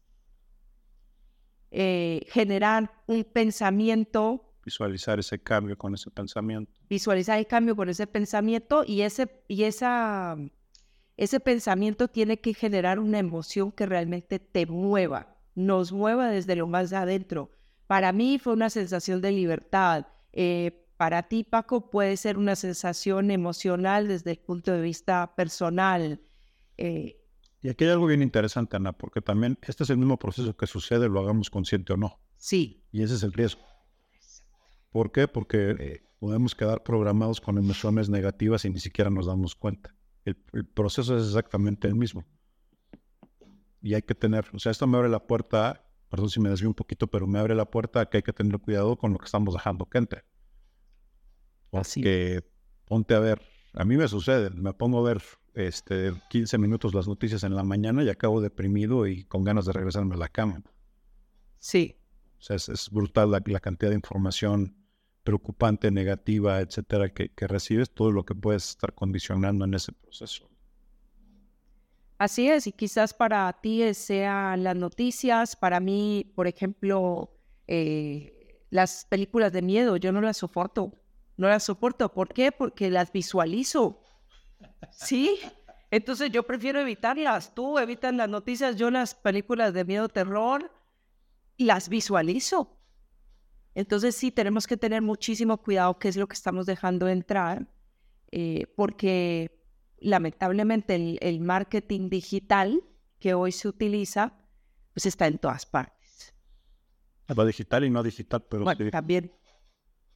[1.70, 4.54] eh, generar un pensamiento.
[4.62, 6.70] Visualizar ese cambio con ese pensamiento.
[6.90, 10.37] Visualizar el cambio con ese pensamiento y ese, y esa,
[11.16, 16.66] ese pensamiento tiene que generar una emoción que realmente te mueva, nos mueva desde lo
[16.66, 17.50] más adentro.
[17.87, 20.06] Para mí fue una sensación de libertad.
[20.34, 26.20] Eh, para ti, Paco, puede ser una sensación emocional desde el punto de vista personal.
[26.76, 27.20] Eh,
[27.62, 30.66] y aquí hay algo bien interesante, Ana, porque también este es el mismo proceso que
[30.66, 32.20] sucede, lo hagamos consciente o no.
[32.37, 32.85] Sí.
[32.92, 33.62] Y ese es el riesgo.
[34.90, 35.26] ¿Por qué?
[35.26, 39.94] Porque eh, podemos quedar programados con emociones negativas y ni siquiera nos damos cuenta.
[40.24, 42.24] El, el, proceso es exactamente el mismo.
[43.83, 46.68] Y hay que tener, o sea, esto me abre la puerta, perdón si me desvío
[46.68, 49.18] un poquito, pero me abre la puerta a que hay que tener cuidado con lo
[49.18, 50.24] que estamos dejando que entre.
[51.82, 52.44] Porque
[52.84, 55.22] ponte a ver, a mí me sucede, me pongo a ver
[55.54, 59.72] este, 15 minutos las noticias en la mañana y acabo deprimido y con ganas de
[59.72, 60.62] regresarme a la cama.
[61.58, 61.96] Sí.
[62.38, 64.76] O sea, es, es brutal la, la, cantidad de información
[65.22, 70.48] preocupante, negativa, etcétera, que, que, recibes, todo lo que puedes estar condicionando en ese proceso.
[72.18, 77.34] Así es, y quizás para ti sean las noticias, para mí, por ejemplo,
[77.66, 80.92] eh, las películas de miedo, yo no las soporto,
[81.36, 82.12] no las soporto.
[82.12, 82.52] ¿Por qué?
[82.52, 84.00] Porque las visualizo.
[84.90, 85.38] Sí,
[85.90, 87.54] entonces yo prefiero evitarlas.
[87.54, 90.70] Tú evitas las noticias, yo las películas de miedo, terror,
[91.56, 92.78] las visualizo.
[93.74, 97.66] Entonces sí, tenemos que tener muchísimo cuidado qué es lo que estamos dejando entrar,
[98.30, 99.64] eh, porque
[99.98, 102.82] lamentablemente el, el, marketing digital
[103.18, 104.32] que hoy se utiliza,
[104.92, 106.34] pues está en todas partes.
[107.36, 108.90] Va digital y no digital, pero bueno, sí.
[108.90, 109.32] también.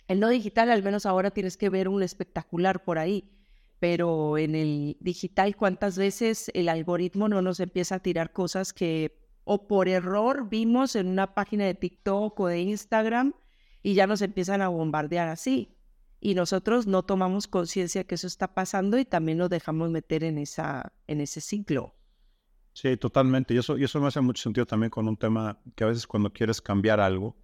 [0.09, 3.31] El no digital, al menos ahora tienes que ver un espectacular por ahí
[3.79, 9.17] pero en el digital, ¿cuántas veces el algoritmo no nos empieza a tirar cosas que
[9.45, 13.35] o por error vimos en una página de TikTok o de Instagram
[13.83, 15.77] y ya nos empiezan a bombardear así?
[16.21, 20.39] Y nosotros no tomamos conciencia que eso está pasando y también nos dejamos meter en,
[20.39, 21.95] esa, en ese ciclo.
[22.73, 23.55] Sí, totalmente.
[23.55, 26.07] Y eso, y eso me hace mucho sentido también con un tema que a veces
[26.09, 27.37] cuando quieres cambiar algo,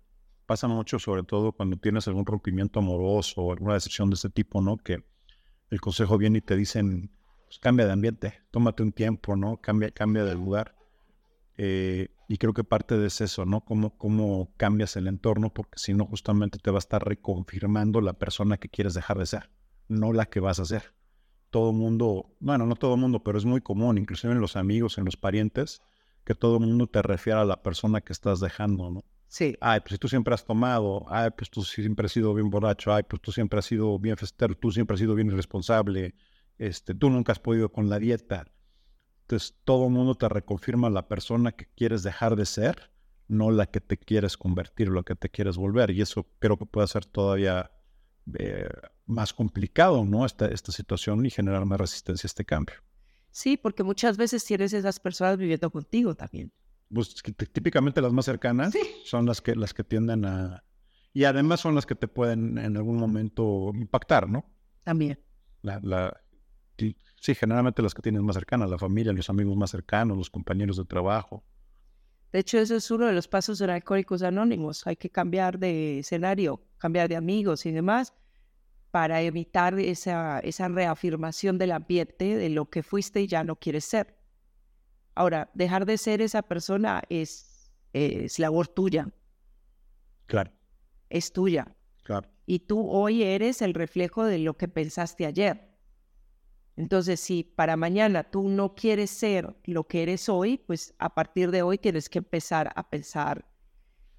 [0.46, 4.60] pasa mucho sobre todo cuando tienes algún rompimiento amoroso o alguna decepción de ese tipo,
[4.60, 4.76] ¿no?
[4.76, 5.04] Que
[5.70, 7.10] el consejo viene y te dicen,
[7.46, 9.58] pues, cambia de ambiente, tómate un tiempo, ¿no?
[9.58, 10.76] Cambia, cambia de lugar.
[11.56, 13.60] Eh, y creo que parte de eso, ¿no?
[13.60, 18.14] Cómo, cómo cambias el entorno, porque si no, justamente te va a estar reconfirmando la
[18.14, 19.50] persona que quieres dejar de ser,
[19.88, 20.94] no la que vas a ser.
[21.50, 25.04] Todo mundo, bueno, no todo mundo, pero es muy común, inclusive en los amigos, en
[25.04, 25.82] los parientes,
[26.24, 29.04] que todo el mundo te refiera a la persona que estás dejando, ¿no?
[29.34, 29.58] Sí.
[29.60, 33.02] Ay, pues tú siempre has tomado, ay, pues tú siempre has sido bien borracho, ay,
[33.02, 36.14] pues tú siempre has sido bien festero, tú siempre has sido bien irresponsable,
[36.56, 38.46] este, tú nunca has podido con la dieta.
[39.22, 42.92] Entonces, todo el mundo te reconfirma la persona que quieres dejar de ser,
[43.26, 45.90] no la que te quieres convertir, lo que te quieres volver.
[45.90, 47.72] Y eso creo que puede ser todavía
[48.38, 48.68] eh,
[49.04, 50.24] más complicado, ¿no?
[50.26, 52.76] Esta, esta situación y generar más resistencia a este cambio.
[53.32, 56.52] Sí, porque muchas veces tienes esas personas viviendo contigo también
[56.92, 57.14] pues
[57.52, 58.80] típicamente las más cercanas sí.
[59.04, 60.64] son las que, las que tienden a...
[61.12, 64.44] Y además son las que te pueden en algún momento impactar, ¿no?
[64.82, 65.18] También.
[65.62, 66.20] La, la,
[66.76, 70.76] sí, generalmente las que tienes más cercanas, la familia, los amigos más cercanos, los compañeros
[70.76, 71.44] de trabajo.
[72.32, 74.86] De hecho, eso es uno de los pasos de Alcohólicos Anónimos.
[74.86, 78.12] Hay que cambiar de escenario, cambiar de amigos y demás.
[78.90, 83.84] para evitar esa, esa reafirmación del ambiente de lo que fuiste y ya no quieres
[83.86, 84.16] ser.
[85.14, 89.08] Ahora, dejar de ser esa persona es, es labor tuya.
[90.26, 90.50] Claro.
[91.10, 91.76] Es tuya.
[92.02, 92.28] Claro.
[92.46, 95.74] Y tú hoy eres el reflejo de lo que pensaste ayer.
[96.76, 101.50] Entonces, si para mañana tú no quieres ser lo que eres hoy, pues a partir
[101.52, 103.48] de hoy tienes que empezar a pensar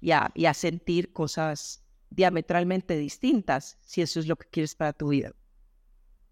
[0.00, 4.94] y a, y a sentir cosas diametralmente distintas, si eso es lo que quieres para
[4.94, 5.32] tu vida.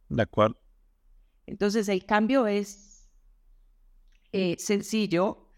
[0.09, 0.59] De acuerdo.
[1.47, 2.94] Entonces, el cambio es
[4.35, 5.49] eh, sencillo,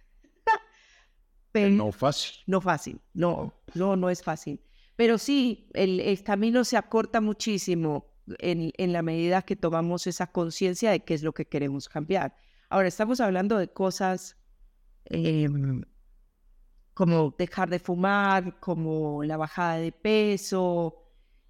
[1.53, 2.33] pero No fácil.
[2.47, 3.01] no fácil.
[3.15, 4.61] No, no, no es fácil.
[4.97, 10.33] Pero sí, el, el camino se acorta muchísimo en, en la medida que tomamos esa
[10.33, 12.37] conciencia de qué es lo que queremos cambiar.
[12.71, 14.37] Ahora, estamos hablando de cosas
[15.07, 15.83] em,
[16.95, 20.97] como dejar de fumar, como la bajada de peso,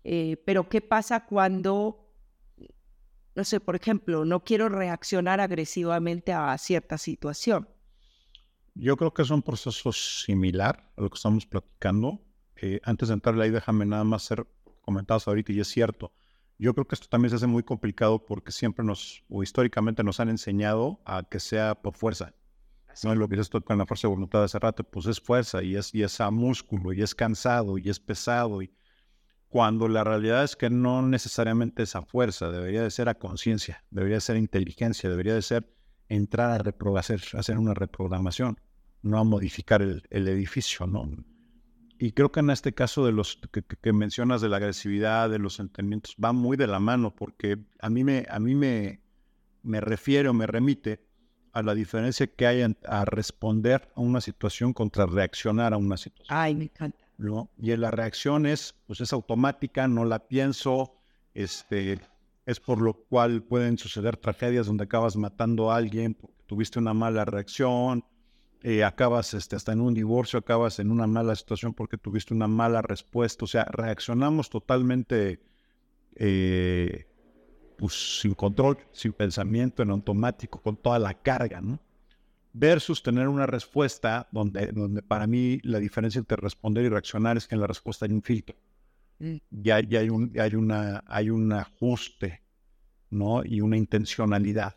[0.05, 2.06] eh, pero ¿qué pasa cuando,
[3.37, 7.69] no sé, por ejemplo, no quiero reaccionar agresivamente a cierta situación?
[8.75, 12.21] Yo creo que es un proceso similar a lo que estamos platicando.
[12.57, 14.47] Eh, antes de entrarle ahí, déjame nada más hacer
[14.81, 16.13] comentarios ahorita, y es cierto.
[16.59, 20.19] Yo creo que esto también se hace muy complicado porque siempre nos, o históricamente nos
[20.19, 22.35] han enseñado a que sea por fuerza.
[23.05, 25.05] No es lo que dices tú con la fuerza de voluntad de hace rato, pues
[25.05, 28.63] es fuerza y es, y es a músculo y es cansado y es pesado.
[28.63, 28.73] Y
[29.49, 33.85] cuando la realidad es que no necesariamente es a fuerza, debería de ser a conciencia,
[33.91, 35.73] debería de ser inteligencia, debería de ser
[36.09, 36.99] entrar a
[37.39, 38.59] hacer una reprogramación,
[39.03, 41.09] no a modificar el, edificio, ¿no?
[41.99, 43.41] Y creo que en este caso de los
[43.81, 47.89] que, mencionas de la agresividad, de los sentimientos, va muy de la mano, porque a
[47.89, 49.01] mí me, a mí me,
[49.63, 51.07] me refiere o me remite
[51.53, 56.37] a la diferencia que hay a responder a una situación contra reaccionar a una situación.
[56.37, 57.06] Ay, me encanta.
[57.19, 57.51] ¿No?
[57.59, 60.95] Y en la reacción es, pues es automática, no la pienso,
[61.35, 62.01] este,
[62.45, 66.95] es por lo cual pueden suceder tragedias donde acabas matando a alguien porque tuviste una
[66.95, 68.05] mala reacción,
[68.63, 72.49] eh, acabas este, hasta en un divorcio, acabas en una mala situación porque tuviste una
[72.49, 75.41] mala respuesta, o sea, reaccionamos totalmente
[76.17, 77.07] eh,
[77.77, 81.79] pues, sin control, sin pensamiento, en automático, con toda la carga, ¿no?
[82.59, 87.47] Versus tener una respuesta donde, donde para mí la diferencia entre responder y reaccionar es
[87.47, 88.57] que en la respuesta hay un filtro.
[89.19, 89.37] Mm.
[89.51, 92.43] Ya, ya hay, un, hay, una, hay un ajuste
[93.11, 93.45] ¿no?
[93.45, 94.77] y una intencionalidad.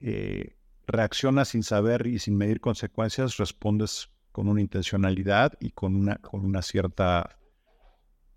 [0.00, 6.16] Eh, reaccionas sin saber y sin medir consecuencias, respondes con una intencionalidad y con una,
[6.16, 7.38] con una cierta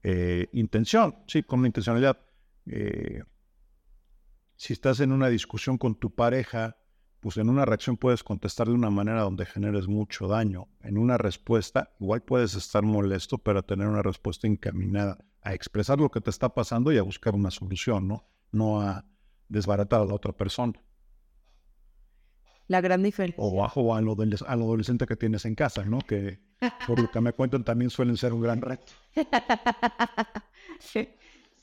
[0.04, 2.20] eh, intención, sí, con una intencionalidad.
[2.68, 3.24] Eh,
[4.56, 6.78] si estás en una discusión con tu pareja,
[7.20, 10.68] pues en una reacción puedes contestar de una manera donde generes mucho daño.
[10.82, 16.10] En una respuesta, igual puedes estar molesto, pero tener una respuesta encaminada a expresar lo
[16.10, 18.26] que te está pasando y a buscar una solución, ¿no?
[18.52, 19.06] No a
[19.48, 20.74] desbaratar a la otra persona.
[22.68, 23.44] La gran diferencia.
[23.44, 26.00] O bajo al, adolesc- al adolescente que tienes en casa, ¿no?
[26.00, 26.40] Que
[26.86, 28.92] por lo que me cuentan también suelen ser un gran reto.
[30.80, 31.10] sí,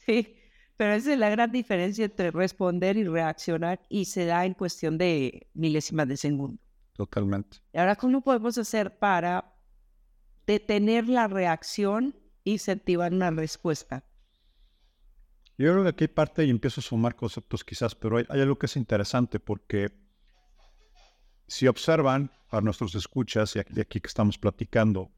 [0.04, 0.35] sí,
[0.76, 4.98] pero esa es la gran diferencia entre responder y reaccionar y se da en cuestión
[4.98, 6.60] de milésimas de segundo.
[6.92, 7.58] Totalmente.
[7.72, 9.54] Y ahora, ¿cómo podemos hacer para
[10.46, 14.04] detener la reacción e incentivar una respuesta?
[15.58, 18.58] Yo creo que aquí parte y empiezo a sumar conceptos quizás, pero hay, hay algo
[18.58, 19.90] que es interesante porque
[21.48, 25.10] si observan a nuestros escuchas y aquí, aquí que estamos platicando,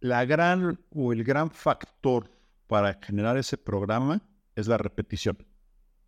[0.00, 2.37] la gran o el gran factor
[2.68, 4.22] para generar ese programa
[4.54, 5.44] es la repetición,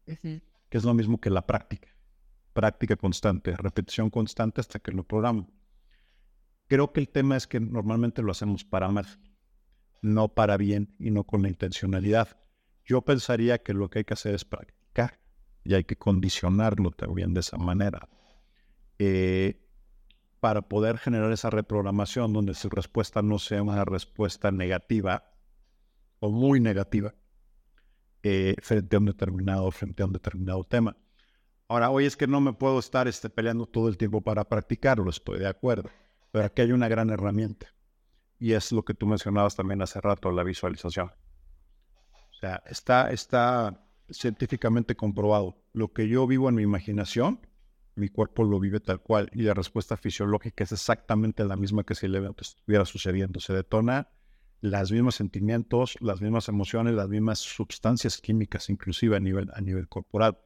[0.05, 0.42] que
[0.79, 1.88] es lo mismo que la práctica.
[2.53, 5.51] Práctica constante, repetición constante hasta que lo programo.
[6.68, 9.07] Creo que el tema es que normalmente lo hacemos para mal,
[10.03, 12.38] no para bien y no con la intencionalidad.
[12.85, 15.18] Yo pensaría que lo que hay que hacer es practicar
[15.64, 18.09] y hay que condicionarlo también de esa manera
[18.99, 19.66] eh,
[20.40, 25.31] para poder generar esa reprogramación donde su respuesta no sea una respuesta negativa
[26.21, 27.14] o muy negativa
[28.23, 30.96] eh, frente a un determinado frente a un determinado tema.
[31.68, 35.08] Ahora, hoy es que no me puedo estar este, peleando todo el tiempo para practicarlo,
[35.08, 35.88] estoy de acuerdo,
[36.31, 37.68] pero aquí hay una gran herramienta
[38.38, 41.08] y es lo que tú mencionabas también hace rato, la visualización.
[41.08, 45.62] O sea, está, está científicamente comprobado.
[45.73, 47.46] Lo que yo vivo en mi imaginación,
[47.94, 51.94] mi cuerpo lo vive tal cual y la respuesta fisiológica es exactamente la misma que
[51.94, 53.40] si el evento estuviera sucediendo.
[53.40, 54.08] Se detona
[54.61, 59.88] los mismos sentimientos, las mismas emociones, las mismas sustancias químicas, inclusive a nivel, a nivel
[59.88, 60.38] corporal.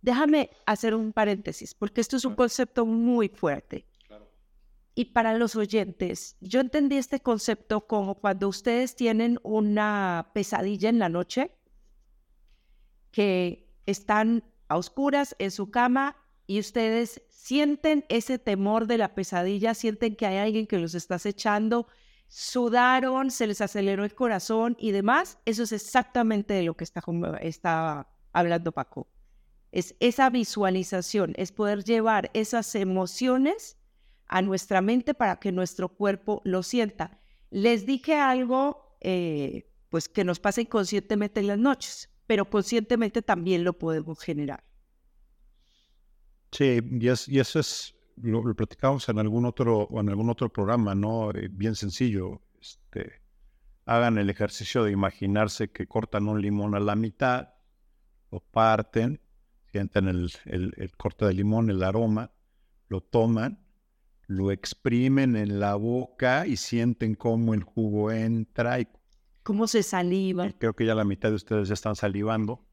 [0.00, 3.86] Déjame hacer un paréntesis, porque esto es un concepto muy fuerte.
[4.94, 10.98] y para los oyentes, yo entendí este concepto como cuando ustedes tienen una pesadilla en
[10.98, 11.52] la noche,
[13.12, 16.16] que están a oscuras en su cama
[16.48, 21.14] y ustedes sienten ese temor de la pesadilla, sienten que hay alguien que los está
[21.14, 21.86] acechando,
[22.28, 27.02] sudaron, se les aceleró el corazón y demás, eso es exactamente de lo que está,
[27.40, 29.08] está hablando Paco.
[29.72, 33.76] Es esa visualización, es poder llevar esas emociones
[34.26, 37.18] a nuestra mente para que nuestro cuerpo lo sienta.
[37.50, 43.64] Les dije algo, eh, pues que nos pasa inconscientemente en las noches, pero conscientemente también
[43.64, 44.62] lo podemos generar.
[46.52, 47.08] Sí, y,
[47.38, 51.30] eso es, lo, platicamos en algún otro, en algún otro programa, ¿no?
[51.30, 52.42] Eh, bien sencillo.
[52.60, 53.22] Este,
[53.84, 57.50] hagan el ejercicio de imaginarse que cortan un limón a la mitad,
[58.30, 59.20] lo parten,
[59.72, 62.32] sienten el, el corte de limón, el aroma,
[62.88, 63.64] lo toman,
[64.26, 68.88] lo exprimen en la boca y sienten cómo el jugo entra y
[69.42, 70.50] cómo se saliva.
[70.58, 72.67] Creo que ya la mitad de ustedes ya están salivando.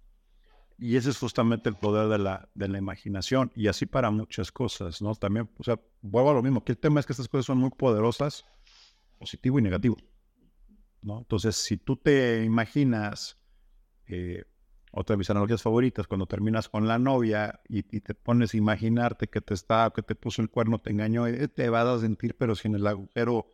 [0.78, 3.52] Y ese es justamente el poder de la, de la imaginación.
[3.56, 5.16] Y así para muchas cosas, ¿no?
[5.16, 7.60] También, o sea, vuelvo a lo mismo, que el tema es que estas cosas son
[7.60, 8.46] muy poderosas,
[9.18, 9.98] positivo y negativo,
[11.02, 11.20] ¿no?
[11.20, 13.38] Entonces, si tú te imaginas,
[14.08, 14.44] eh,
[14.92, 19.28] otra de mis analogías favoritas, cuando terminas con la novia y, te pones a imaginarte
[19.28, 22.36] que te está, que te puso el cuerno, te engañó, eh, te vas a sentir,
[22.38, 23.48] pero sin el agujero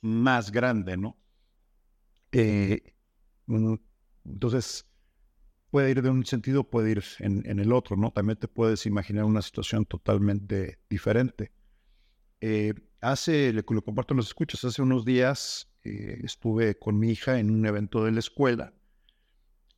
[0.00, 1.16] más grande, ¿no?
[2.32, 2.94] Eh,
[4.24, 4.86] entonces,
[5.74, 8.12] puede ir de un sentido, puede ir en, el otro, ¿no?
[8.12, 11.50] También te puedes imaginar una situación totalmente diferente.
[12.40, 17.50] Eh, hace, le, comparto los escuchas, hace unos días eh, estuve con mi hija en
[17.50, 18.72] un evento de la escuela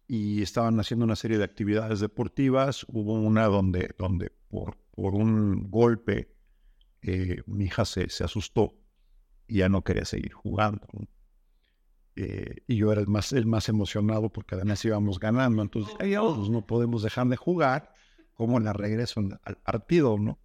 [0.07, 2.85] y estaban haciendo una serie de actividades deportivas.
[2.91, 6.31] Hubo una donde, donde por, un golpe
[7.47, 8.75] mi hija se, se asustó
[9.49, 10.87] y ya no quería seguir jugando.
[12.19, 15.63] Eh, y yo era el más, el más emocionado porque además íbamos ganando.
[15.63, 17.93] Entonces, pues, no podemos dejar de jugar
[18.33, 20.39] como la regreso al partido, ¿no?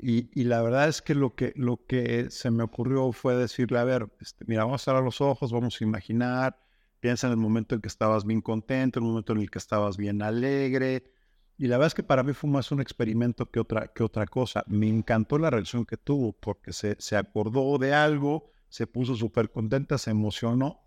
[0.00, 3.78] Y, y, la verdad es que lo, que lo que se me ocurrió fue decirle,
[3.80, 6.56] a ver, este, mira, vamos a cerrar los ojos, vamos a imaginar,
[7.00, 9.58] piensa en el momento en que estabas bien contento, en el momento en el que
[9.58, 11.12] estabas bien alegre.
[11.56, 14.26] Y la verdad es que para mí fue más un experimento que otra, que otra
[14.26, 14.62] cosa.
[14.68, 19.50] Me encantó la reacción que tuvo porque se, se acordó de algo, se puso súper
[19.50, 20.80] contenta, se emocionó.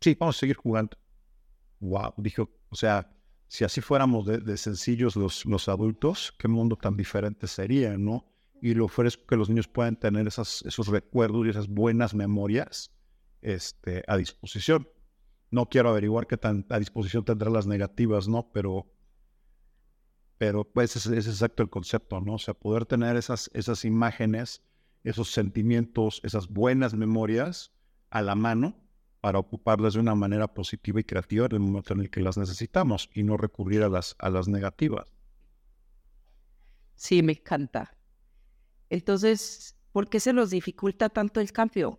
[0.00, 0.96] Sí, vamos a seguir jugando.
[1.80, 3.10] Wow, dijo, o sea,
[3.48, 8.26] si así fuéramos de, sencillos los, los adultos, qué mundo tan diferente sería, ¿no?
[8.62, 12.92] Y lo ofrezco que los niños puedan tener esas, esos recuerdos y esas buenas memorias
[13.40, 14.88] este, a disposición.
[15.50, 18.52] No quiero averiguar qué tan a disposición tendrán las negativas, ¿no?
[18.52, 18.86] Pero,
[20.38, 22.34] pero pues es exacto el concepto, ¿no?
[22.34, 24.62] O sea, poder tener esas, esas imágenes
[25.04, 27.72] esos sentimientos, esas buenas memorias
[28.10, 28.76] a la mano
[29.20, 32.38] para ocuparlas de una manera positiva y creativa en el momento en el que las
[32.38, 35.06] necesitamos y no recurrir a las, a las negativas.
[36.94, 37.96] Sí, me encanta.
[38.88, 41.98] Entonces, ¿por qué se nos dificulta tanto el cambio?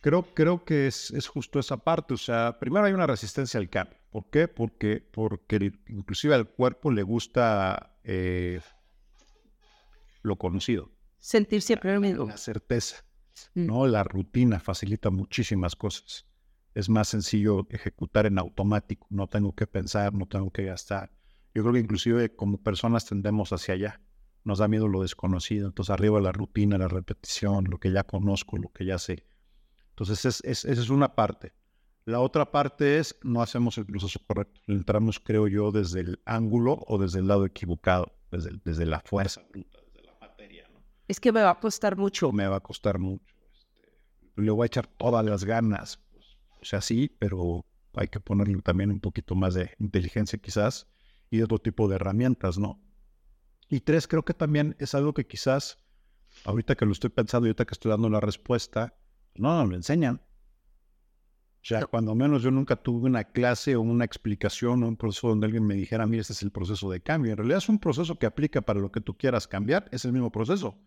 [0.00, 2.14] Creo, creo que es, es justo esa parte.
[2.14, 3.98] O sea, primero hay una resistencia al cambio.
[4.10, 4.48] ¿Por qué?
[4.48, 8.60] Porque, porque inclusive al cuerpo le gusta eh,
[10.22, 10.90] lo conocido.
[11.18, 12.26] Sentir siempre lo mismo.
[12.26, 13.04] La certeza,
[13.54, 13.66] mm.
[13.66, 13.86] ¿no?
[13.86, 16.26] La rutina facilita muchísimas cosas.
[16.74, 19.06] Es más sencillo ejecutar en automático.
[19.10, 21.10] No tengo que pensar, no tengo que gastar.
[21.54, 24.00] Yo creo que inclusive como personas tendemos hacia allá.
[24.44, 25.66] Nos da miedo lo desconocido.
[25.66, 29.26] Entonces arriba la rutina, la repetición, lo que ya conozco, lo que ya sé.
[29.90, 31.52] Entonces es, esa es una parte.
[32.04, 34.60] La otra parte es no hacemos el proceso correcto.
[34.68, 39.42] Entramos, creo yo, desde el ángulo o desde el lado equivocado, desde, desde la fuerza
[41.08, 42.30] es que me va a costar mucho.
[42.32, 43.24] Me va a costar mucho.
[43.52, 46.00] Este, le voy a echar todas las ganas.
[46.60, 50.86] o sea, sí, pero hay que ponerle también un poquito más de inteligencia quizás
[51.30, 52.80] y de otro tipo de herramientas, ¿no?
[53.68, 55.78] Y tres, creo que también es algo que quizás,
[56.44, 58.94] ahorita que lo estoy pensando y ahorita que estoy dando la respuesta,
[59.34, 60.22] no nos lo enseñan.
[61.60, 65.28] O sea, cuando menos yo nunca tuve una clase o una explicación o un proceso
[65.28, 67.32] donde alguien me dijera, mira, este es el proceso de cambio.
[67.32, 70.12] En realidad es un proceso que aplica para lo que tú quieras cambiar, es el
[70.12, 70.78] mismo proceso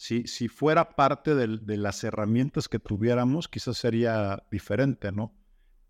[0.00, 5.36] si, fuera parte de, las herramientas que tuviéramos, quizás sería diferente, ¿no?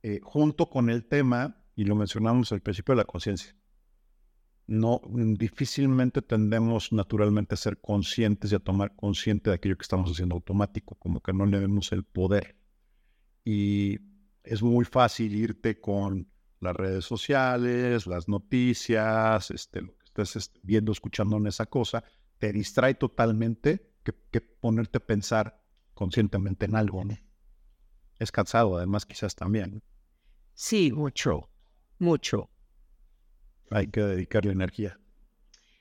[0.02, 3.54] Eh, junto con el tema, y lo mencionamos al principio, de la conciencia.
[4.66, 10.10] No, difícilmente tendemos naturalmente a ser conscientes y a tomar consciente de aquello que estamos
[10.10, 12.56] haciendo automático, como que no le vemos el poder.
[13.44, 14.00] Y
[14.42, 20.58] es muy fácil irte con las redes sociales, las noticias, este, lo que estés este,
[20.64, 22.02] viendo, escuchando en esa cosa,
[22.38, 25.62] te distrae totalmente que, ponerte a pensar
[25.94, 27.16] conscientemente en algo, ¿no?
[28.18, 29.82] Es cansado, además, quizás también.
[30.54, 31.48] Sí, mucho,
[31.98, 32.50] mucho.
[33.70, 34.98] Hay que dedicarle energía.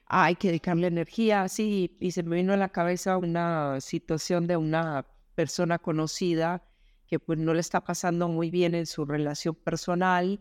[0.05, 4.57] hay que dedicarle energía, sí, y se me vino a la cabeza una situación de
[4.57, 5.05] una
[5.35, 6.63] persona conocida
[7.09, 10.39] que pues no le está pasando muy bien en su relación personal,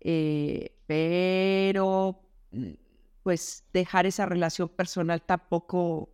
[0.00, 2.22] eh, pero
[2.52, 2.72] mm,
[3.22, 6.10] pues dejar esa relación personal tampoco,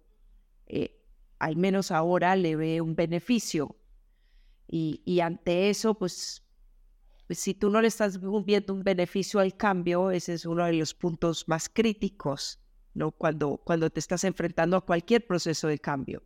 [0.67, 1.02] eh,
[1.43, 3.77] al menos ahora, le ve un beneficio.
[4.69, 6.45] Y, ante eso, pues,
[7.27, 10.75] pues, si tú no le estás viendo un beneficio al cambio, ese es uno de
[10.75, 12.61] los puntos más críticos,
[12.95, 13.11] ¿no?
[13.11, 13.59] Cuando,
[13.93, 16.23] te estás enfrentando a cualquier proceso de cambio.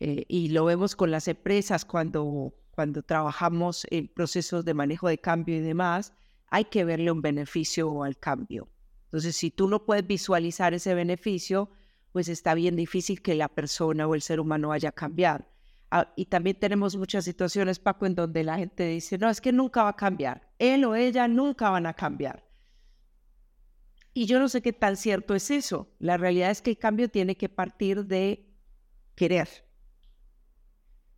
[0.00, 5.16] Eh, y lo vemos con las empresas cuando, cuando trabajamos en procesos de manejo de
[5.16, 6.12] cambio y demás,
[6.48, 8.68] hay que verle un beneficio al cambio.
[9.04, 11.70] Entonces, si tú no puedes visualizar ese beneficio,
[12.12, 15.48] pues está bien difícil que la persona o el ser humano vaya a cambiar.
[15.90, 19.52] Ah, y también tenemos muchas situaciones, Paco, en donde la gente dice, no, es que
[19.52, 20.50] nunca va a cambiar.
[20.58, 22.46] Él o ella nunca van a cambiar.
[24.14, 25.90] Y yo no sé qué tan cierto es eso.
[25.98, 28.46] La realidad es que el cambio tiene que partir de
[29.14, 29.48] querer.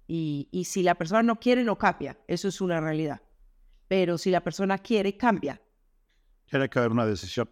[0.06, 2.18] Y, y si la persona no quiere, no cambia.
[2.28, 3.20] Eso es una realidad.
[3.88, 5.60] Pero si la persona quiere, cambia.
[6.46, 7.48] Tiene que haber una decisión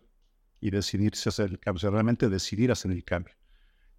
[0.63, 3.35] y decidirse hacer el cambio, o sea, realmente decidir hacer el cambio.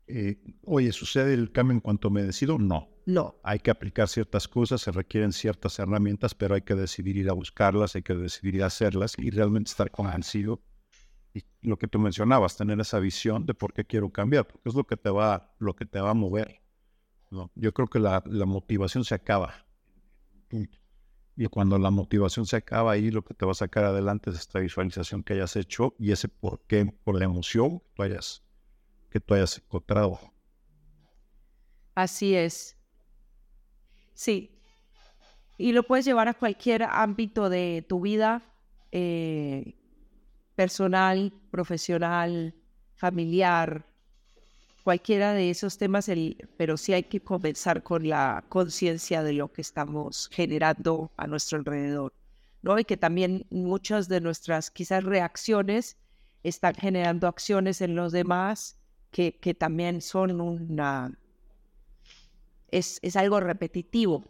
[0.08, 2.58] Eh, oye, ¿sucede el cambio en cuanto me decido?
[2.58, 2.90] No.
[3.06, 3.36] No.
[3.44, 7.34] Hay que aplicar ciertas cosas, se requieren ciertas herramientas, pero hay que decidir ir a
[7.34, 10.64] buscarlas, hay que decidir ir a hacerlas y realmente estar convencido.
[11.34, 14.76] Y lo que tú mencionabas, tener esa visión de por qué quiero cambiar, porque es
[14.76, 16.62] lo que te va, lo que te va a mover.
[17.30, 17.52] ¿no?
[17.56, 19.66] Yo creo que la, la motivación se acaba.
[21.36, 24.38] Y cuando la motivación se acaba ahí, lo que te va a sacar adelante es
[24.38, 28.44] esta visualización que hayas hecho y ese por qué, por la emoción que tú hayas,
[29.10, 30.20] que tú hayas encontrado.
[31.96, 32.78] Así es.
[34.14, 34.60] Sí.
[35.58, 38.42] Y lo puedes llevar a cualquier ámbito de tu vida,
[38.92, 39.76] eh,
[40.56, 42.56] personal, profesional,
[42.96, 43.86] familiar,
[44.84, 49.52] cualquiera de esos temas, el, pero sí hay que comenzar con la conciencia de lo
[49.52, 52.14] que estamos generando a nuestro alrededor,
[52.62, 52.78] ¿no?
[52.78, 55.98] Y que también muchas de nuestras quizás reacciones
[56.44, 58.78] están generando acciones en los demás
[59.12, 61.18] que, también son una...
[62.70, 64.26] Es, es algo repetitivo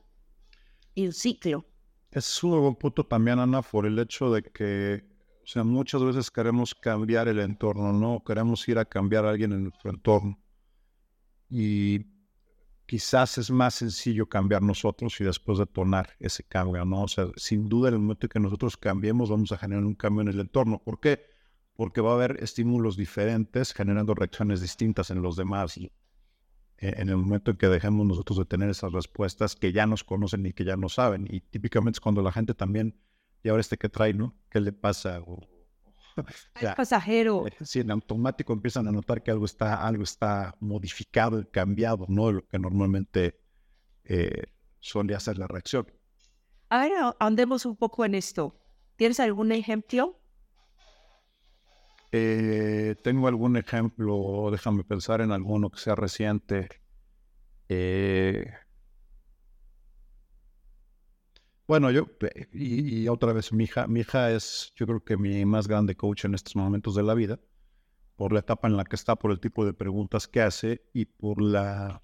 [0.93, 1.65] y un ciclo.
[2.11, 5.03] Es un buen punto también, Ana, por el hecho de que
[5.63, 8.21] muchas veces queremos cambiar el entorno, ¿no?
[8.23, 10.42] Queremos ir a cambiar a alguien en nuestro entorno
[11.55, 12.07] y
[12.87, 17.03] quizás es más sencillo cambiar nosotros y después detonar ese cambio, ¿no?
[17.03, 20.23] O sea, sin duda en el momento que nosotros cambiemos vamos a generar un cambio
[20.23, 20.81] en el entorno.
[20.83, 21.27] ¿Por qué?
[21.75, 25.77] Porque va a haber estímulos diferentes generando reacciones distintas en los demás.
[25.77, 25.91] Y
[26.79, 30.03] eh, en el momento en que dejemos nosotros de tener esas respuestas que ya nos
[30.03, 31.27] conocen y que ya no saben.
[31.29, 32.99] Y típicamente es cuando la gente también,
[33.43, 34.35] y ahora este que trae, ¿no?
[34.49, 35.19] ¿Qué le pasa?
[36.75, 37.47] pasajero.
[37.47, 42.05] Eh, sí, en automático empiezan a notar que algo está, algo está modificado y cambiado,
[42.09, 42.31] ¿no?
[42.31, 43.39] Lo que normalmente
[44.05, 44.43] eh,
[44.79, 45.87] suele hacer la reacción.
[46.69, 48.55] A ver, andemos un poco en esto.
[48.95, 50.19] ¿Tienes algún ejemplo?
[52.11, 56.69] Eh, tengo algún ejemplo, déjame pensar en alguno que sea reciente.
[57.69, 58.45] Eh,
[61.67, 65.45] bueno, yo, eh, y, otra vez, mi hija, mi hija es, yo creo que mi
[65.45, 67.39] más grande coach en estos momentos de la vida,
[68.15, 71.05] por la etapa en la que está, por el tipo de preguntas que hace y
[71.05, 72.03] por la,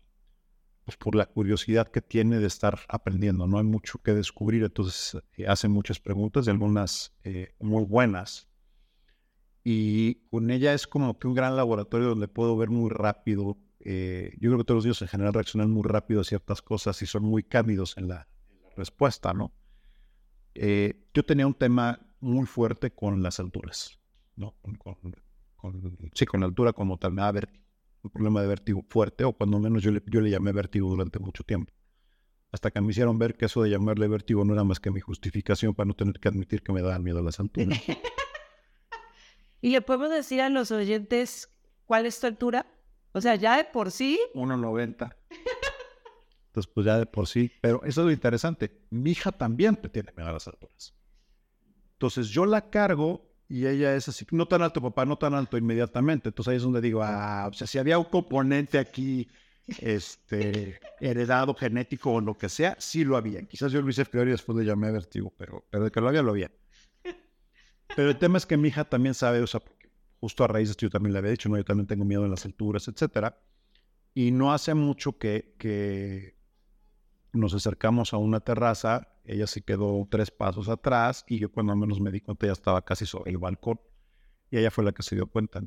[0.86, 3.48] pues por la curiosidad que tiene de estar aprendiendo.
[3.48, 8.48] No hay mucho que descubrir, entonces eh, hace muchas preguntas y algunas eh, muy buenas.
[9.64, 13.58] Y con ella es como que un gran laboratorio donde puedo ver muy rápido.
[13.80, 17.06] yo creo que todos los niños en general reaccionan muy rápido a ciertas cosas y
[17.06, 18.28] son muy cálidos en la,
[18.80, 19.54] respuesta, ¿no?
[20.56, 24.00] Eh, yo tenía un tema muy fuerte con las alturas,
[24.36, 24.56] ¿no?
[24.62, 25.16] Con,
[26.14, 27.64] sí, con la altura como tal, me da vértigo,
[28.02, 31.20] un problema de vértigo fuerte, o cuando menos yo le, yo le llamé vértigo durante
[31.20, 31.72] mucho tiempo.
[32.52, 35.00] Hasta que me hicieron ver que eso de llamarle vértigo no era más que mi
[35.00, 37.80] justificación para no tener que admitir que me daban miedo a las alturas.
[39.62, 41.50] ¿Y le podemos decir a los oyentes
[41.86, 42.66] cuál es tu altura?
[43.12, 44.20] O sea, ya de por sí.
[44.34, 45.16] 1,90.
[46.50, 47.52] Entonces, pues ya de por sí.
[47.62, 48.86] Pero eso es lo interesante.
[48.90, 50.94] Mi hija también tiene miedo a las alturas.
[51.94, 55.58] Entonces, yo la cargo y ella es así, no tan alto, papá, no tan alto
[55.58, 56.30] inmediatamente.
[56.30, 59.28] Entonces ahí es donde digo, ah, o sea, si había un componente aquí
[59.80, 63.42] este, heredado, genético o lo que sea, sí lo había.
[63.48, 66.10] Quizás yo lo hice peor y después le llamé vertigo, pero, pero de que lo
[66.10, 66.52] había, lo había.
[67.96, 69.62] Pero el tema es que mi hija también sabe, o sea,
[70.20, 71.58] justo a raíz de esto yo también le había dicho, ¿no?
[71.58, 73.42] yo también tengo miedo en las alturas, etcétera.
[74.14, 76.36] Y no hace mucho que, que
[77.32, 82.00] nos acercamos a una terraza, ella se quedó tres pasos atrás y yo cuando menos
[82.00, 83.80] me di cuenta ya estaba casi sobre el balcón.
[84.52, 85.62] Y ella fue la que se dio cuenta.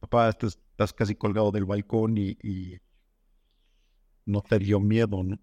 [0.00, 2.36] Papá, este estás casi colgado del balcón y,
[4.24, 5.38] no te dio miedo, ¿no?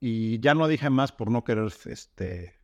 [0.00, 2.54] Y ya no dije más por no querer este,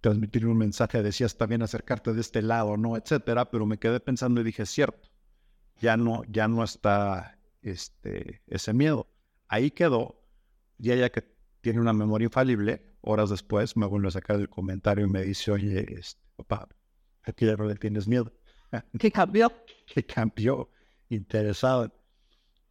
[0.00, 2.96] transmitir un mensaje, decías también acercarte de este lado, ¿no?
[2.96, 5.08] Etcétera, pero me quedé pensando y dije, cierto,
[5.80, 9.08] ya no, ya no está este, ese miedo.
[9.54, 10.20] Ahí quedó,
[10.80, 11.22] y ella que
[11.60, 15.52] tiene una memoria infalible, horas después me vuelve a sacar el comentario y me dice,
[15.52, 16.68] oye, este, papá,
[17.22, 18.32] aquí ya no le tienes miedo.
[18.98, 19.52] ¿Qué cambió?
[19.86, 20.70] ¿Qué cambió?
[21.08, 21.94] Interesado.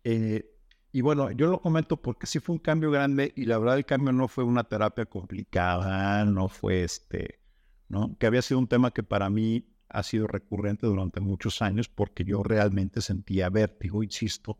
[0.04, 0.44] Eh,
[0.92, 3.86] y bueno, yo lo comento porque sí fue un cambio grande y la verdad el
[3.86, 7.40] cambio no fue una terapia complicada, no fue este,
[7.88, 8.18] ¿no?
[8.20, 12.26] Que había sido un tema que para mí ha sido recurrente durante muchos años porque
[12.26, 14.60] yo realmente sentía vértigo, insisto.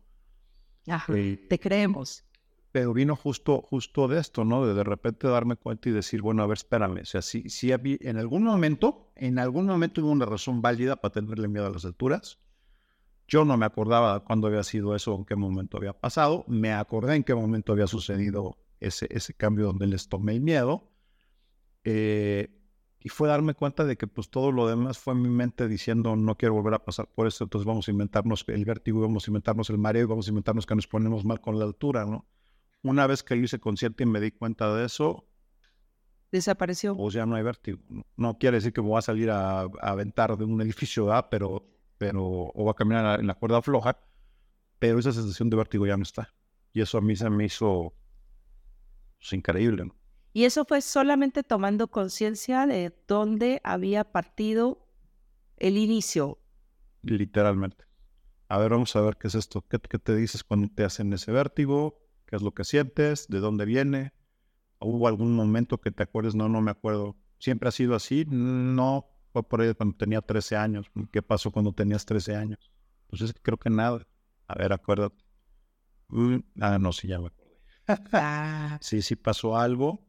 [0.88, 2.24] Ajá, eh, te creemos.
[2.72, 4.66] Pero vino justo, justo de esto, ¿no?
[4.66, 7.70] De de repente darme cuenta y decir, bueno, a ver, espérame, o sea, sí, sí
[7.70, 11.70] había, en algún momento, en algún momento hubo una razón válida para tenerle miedo a
[11.70, 12.40] las alturas,
[13.26, 16.44] yo no me acordaba cuándo había sido eso, en qué momento había pasado.
[16.46, 20.90] Me acordé en qué momento había sucedido ese, ese cambio donde les tomé el miedo.
[21.84, 22.63] Eh,
[23.04, 26.16] y fue darme cuenta de que pues todo lo demás fue en mi mente diciendo
[26.16, 29.30] no quiero volver a pasar por esto, entonces vamos a inventarnos el vértigo, vamos a
[29.30, 32.26] inventarnos el mareo, vamos a inventarnos que nos ponemos mal con la altura, ¿no?
[32.82, 35.28] Una vez que lo hice consciente y me di cuenta de eso,
[36.32, 36.96] desapareció.
[36.98, 37.78] O ya no hay vértigo.
[38.16, 41.74] No, quiere decir que voy a salir a, a aventar de un edificio A, pero
[41.98, 42.22] pero,
[42.54, 43.98] o va a caminar en la cuerda floja,
[44.78, 46.34] pero esa sensación de vértigo ya no está.
[46.72, 47.94] Y eso a mí se me hizo
[49.18, 49.90] pues, increíble.
[50.34, 54.84] Y eso fue solamente tomando conciencia de dónde había partido
[55.56, 56.40] el inicio.
[57.02, 57.84] Literalmente.
[58.48, 59.64] A ver, vamos a ver qué es esto.
[59.68, 62.02] ¿Qué, qué te dices cuando te hacen ese vértigo?
[62.26, 63.28] ¿Qué es lo que sientes?
[63.28, 64.12] ¿De dónde viene?
[64.80, 66.34] ¿Hubo algún momento que te acuerdes?
[66.34, 67.16] No, no me acuerdo.
[67.38, 68.24] ¿Siempre ha sido así?
[68.28, 70.90] No, fue por ahí cuando tenía 13 años.
[71.12, 72.72] ¿Qué pasó cuando tenías 13 años?
[73.06, 74.04] Pues es que creo que nada.
[74.48, 75.22] A ver, acuérdate.
[76.60, 77.44] ah, no, sí, ya me acordé.
[78.12, 78.78] Ah.
[78.80, 80.04] sí, sí pasó algo.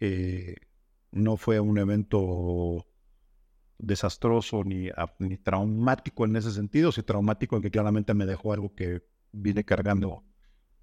[0.00, 0.56] Eh,
[1.12, 2.86] no fue un evento
[3.78, 4.88] desastroso ni,
[5.18, 9.64] ni traumático en ese sentido, sí traumático en que claramente me dejó algo que vine
[9.64, 10.24] cargando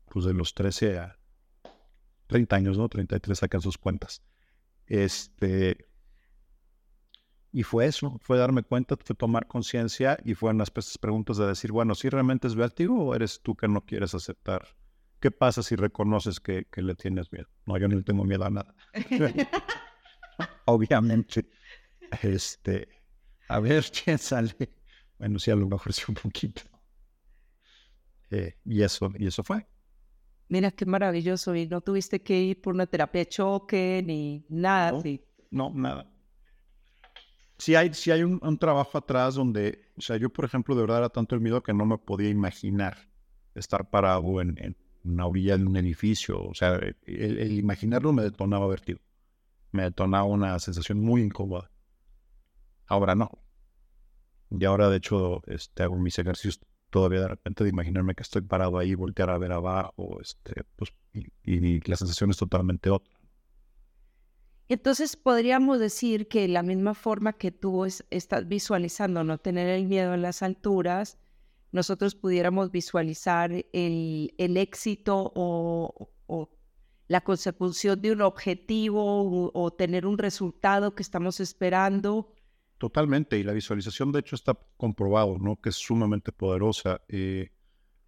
[0.10, 1.20] pues de los 13 a
[2.28, 2.88] 30 años, ¿no?
[2.90, 4.24] 33 sacan sus cuentas.
[4.88, 5.88] Este,
[7.52, 11.72] y fue eso, fue darme cuenta, fue tomar conciencia y fueron las preguntas de decir,
[11.72, 14.68] bueno, si realmente es vértigo o eres tú que no quieres aceptar.
[15.22, 17.48] ¿Qué pasa si reconoces que, que le tienes miedo?
[17.66, 18.76] No, yo no le tengo miedo a nada.
[20.66, 21.50] Obviamente.
[22.22, 22.90] Este,
[23.48, 24.56] a ver quién sale.
[25.18, 26.64] Bueno, sí, a lo mejor sí un poquito.
[28.32, 29.66] Eh, y eso, y eso fue.
[30.50, 31.56] Mira qué maravilloso.
[31.56, 34.92] Y no tuviste que ir por una terapia de choque ni nada.
[34.92, 36.12] No, no nada
[37.62, 40.98] sí hay, sí hay un, trabajo atrás donde, o sea, yo por ejemplo de verdad
[40.98, 42.98] era tanto el miedo que no me podía imaginar
[43.54, 48.68] estar parado en, en una orilla de un edificio, o sea, el, imaginarlo me detonaba
[48.68, 49.00] vertido,
[49.72, 51.72] me detonaba una sensación muy incómoda.
[52.88, 53.32] Ahora no.
[54.50, 58.42] Y ahora de hecho este, hago mis ejercicios todavía de repente de imaginarme que estoy
[58.42, 63.14] parado ahí, voltear a ver abajo, este, pues, y, y la sensación es totalmente otra.
[64.68, 70.14] Entonces podríamos decir que la misma forma que tú estás visualizando no tener el miedo
[70.14, 71.18] en las alturas,
[71.72, 76.10] nosotros pudiéramos visualizar el, éxito o,
[77.08, 82.34] la consecución de un objetivo o, tener un resultado que estamos esperando.
[82.78, 85.56] Totalmente, y la visualización de hecho está comprobado, ¿no?
[85.60, 87.02] Que es sumamente poderosa.
[87.08, 87.50] Eh,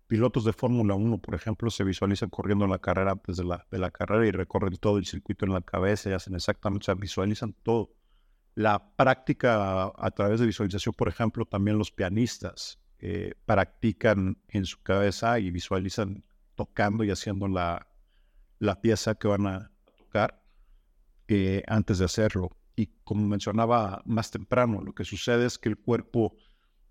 [0.07, 3.77] pilotos de Fórmula 1, por ejemplo, se visualizan corriendo la carrera antes de la, de
[3.77, 6.95] la carrera y recorren todo el circuito en la cabeza y hacen exactamente, o sea,
[6.95, 7.95] visualizan todo.
[8.55, 14.81] La práctica a, través de visualización, por ejemplo, también los pianistas eh, practican en su
[14.81, 16.23] cabeza y visualizan
[16.55, 17.85] tocando y haciendo la,
[18.59, 20.41] la pieza que van a tocar
[21.27, 22.55] eh, antes de hacerlo.
[22.77, 26.37] Y como mencionaba más temprano, lo que sucede es que el cuerpo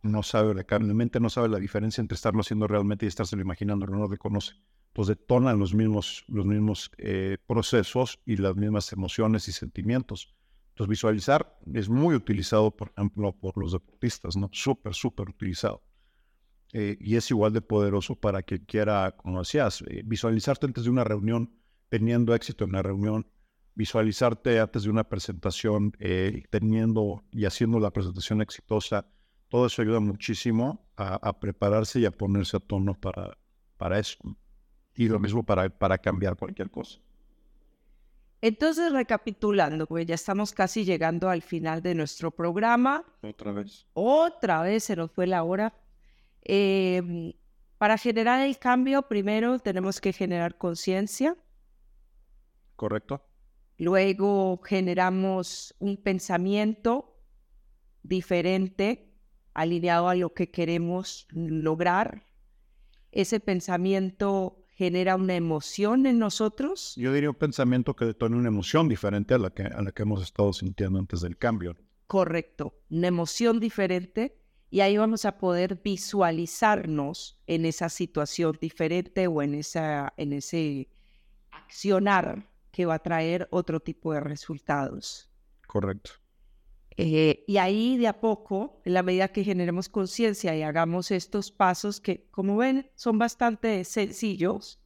[0.02, 3.86] no sabe, la mente no sabe la diferencia entre estarlo haciendo realmente y estárselo imaginando,
[3.86, 4.52] no lo reconoce.
[4.92, 10.34] Pues detonan los mismos, los mismos eh, procesos y las mismas emociones y sentimientos.
[10.72, 14.50] Entonces visualizar es muy utilizado, por ejemplo, por los deportistas, ¿no?
[14.52, 15.82] Súper, súper utilizado.
[16.72, 20.90] Eh, y es igual de poderoso para quien quiera, como decías, eh, visualizarte antes de
[20.90, 21.54] una reunión,
[21.88, 23.26] teniendo éxito en la reunión,
[23.74, 25.92] visualizarte antes de una presentación,
[26.50, 29.06] teniendo y haciendo la presentación exitosa,
[29.52, 33.36] todo eso ayuda muchísimo a, prepararse y a ponerse a tono para,
[33.76, 34.16] para eso.
[34.94, 36.98] Y lo mismo para, para cambiar cualquier cosa.
[38.40, 43.04] Entonces, recapitulando, pues ya estamos casi llegando al final de nuestro programa.
[43.20, 43.86] Otra vez.
[43.92, 45.74] Otra vez se nos fue la hora.
[46.44, 47.32] Em,
[47.78, 51.36] para generar el cambio, primero tenemos que generar conciencia.
[52.76, 53.24] Correcto.
[53.78, 57.16] Luego generamos un pensamiento
[58.02, 59.12] diferente,
[59.54, 62.24] alineado a lo que queremos lograr.
[63.10, 66.94] Ese pensamiento genera una emoción en nosotros.
[66.96, 70.02] Yo diría un pensamiento que detona una emoción diferente a la que, a la que
[70.02, 71.76] hemos estado sintiendo antes del cambio.
[72.06, 74.41] Correcto, una emoción diferente
[74.72, 80.88] y ahí vamos a poder visualizarnos en esa situación diferente o en, esa, en ese
[81.50, 85.30] accionar que va a traer otro tipo de resultados.
[85.66, 86.12] Correcto.
[86.96, 91.52] Eh, y ahí de a poco, en la medida que generemos conciencia y hagamos estos
[91.52, 94.80] pasos que, como ven, son bastante sencillos,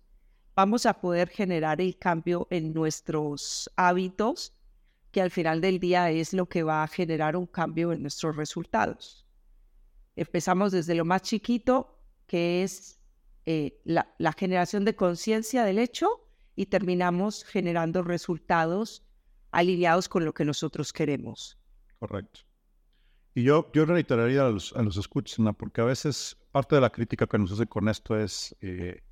[0.57, 4.53] vamos a poder generar el cambio en nuestros hábitos,
[5.12, 8.34] que al final del día es lo que va a generar un cambio en nuestros
[8.34, 9.26] resultados.
[10.17, 12.99] Empezamos desde lo más chiquito, que es
[13.45, 16.09] eh, la, la generación de conciencia del hecho,
[16.57, 19.05] y terminamos generando resultados
[19.53, 21.59] alineados con lo que nosotros queremos.
[21.99, 22.41] Correcto.
[23.35, 26.91] Y yo, yo reiteraría a los, a los escuchas, porque a veces parte de la
[26.91, 29.03] crítica que nos hace con esto es, eh,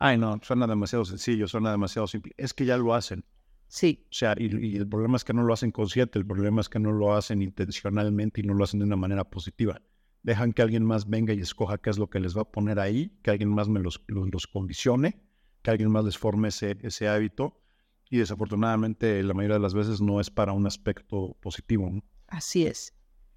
[0.00, 2.32] ay, no, suena demasiado sencillo, suena demasiado simple.
[2.36, 3.24] Es que ya lo hacen.
[3.68, 4.04] Sí.
[4.10, 6.80] O sea, y, el problema es que no lo hacen consciente, el problema es que
[6.80, 9.80] no lo hacen intencionalmente y no lo hacen de una manera positiva.
[10.22, 12.78] Dejan que alguien más venga y escoja qué es lo que les va a poner
[12.78, 15.20] ahí, que alguien más me los, los, condicione,
[15.62, 17.60] que alguien más les forme ese, ese hábito.
[18.08, 21.88] Y desafortunadamente, la mayoría de las veces no es para un aspecto positivo.
[21.90, 22.04] ¿no?
[22.28, 22.94] Así es.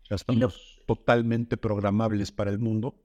[0.09, 3.03] Ya estamos totalmente programables para el mundo,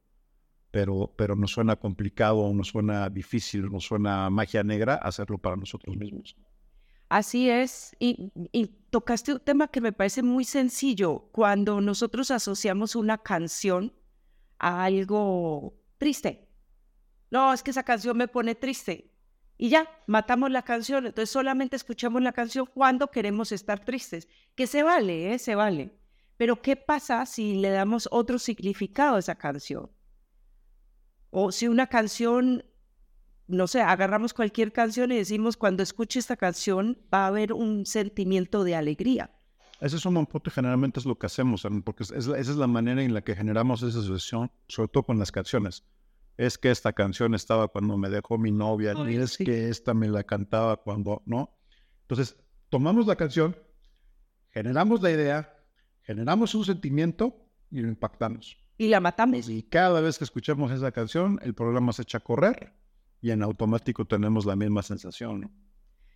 [0.70, 5.96] pero, pero nos suena complicado, nos suena difícil, nos suena magia negra hacerlo para nosotros
[5.96, 6.36] mismos.
[7.10, 8.30] Así es, y,
[8.90, 11.28] tocaste un tema que me parece muy sencillo.
[11.32, 13.92] Cuando nosotros asociamos una canción
[14.60, 16.48] a algo triste.
[17.30, 19.12] No, es que esa canción me pone triste.
[19.58, 21.04] Y ya, matamos la canción.
[21.04, 24.28] Entonces solamente escuchamos la canción cuando queremos estar tristes.
[24.54, 25.38] Que se vale, ¿eh?
[25.40, 25.98] Se vale.
[26.36, 29.90] Pero ¿qué pasa si le damos otro significado a esa canción?
[31.30, 32.64] O si una canción,
[33.50, 37.84] no sé, agarramos cualquier canción y decimos, cuando escuche esta canción va a haber un
[37.86, 39.30] sentimiento de alegría.
[39.80, 42.66] Ese es un punto y generalmente es lo que hacemos, porque es, esa es la
[42.66, 45.84] manera en la que generamos esa asociación, sobre todo con las canciones.
[46.36, 50.08] Es que esta canción estaba cuando me dejó mi novia, y es que esta me
[50.08, 51.56] la cantaba cuando, ¿no?
[52.02, 52.36] Entonces,
[52.68, 53.56] tomamos la canción,
[54.50, 55.58] generamos la idea,
[56.02, 57.34] generamos un sentimiento
[57.70, 58.58] y lo impactamos.
[58.76, 59.48] Y la matamos.
[59.48, 62.79] Y cada vez que escuchamos esa canción, el programa se echa a correr
[63.20, 65.50] y en automático tenemos la misma sensación.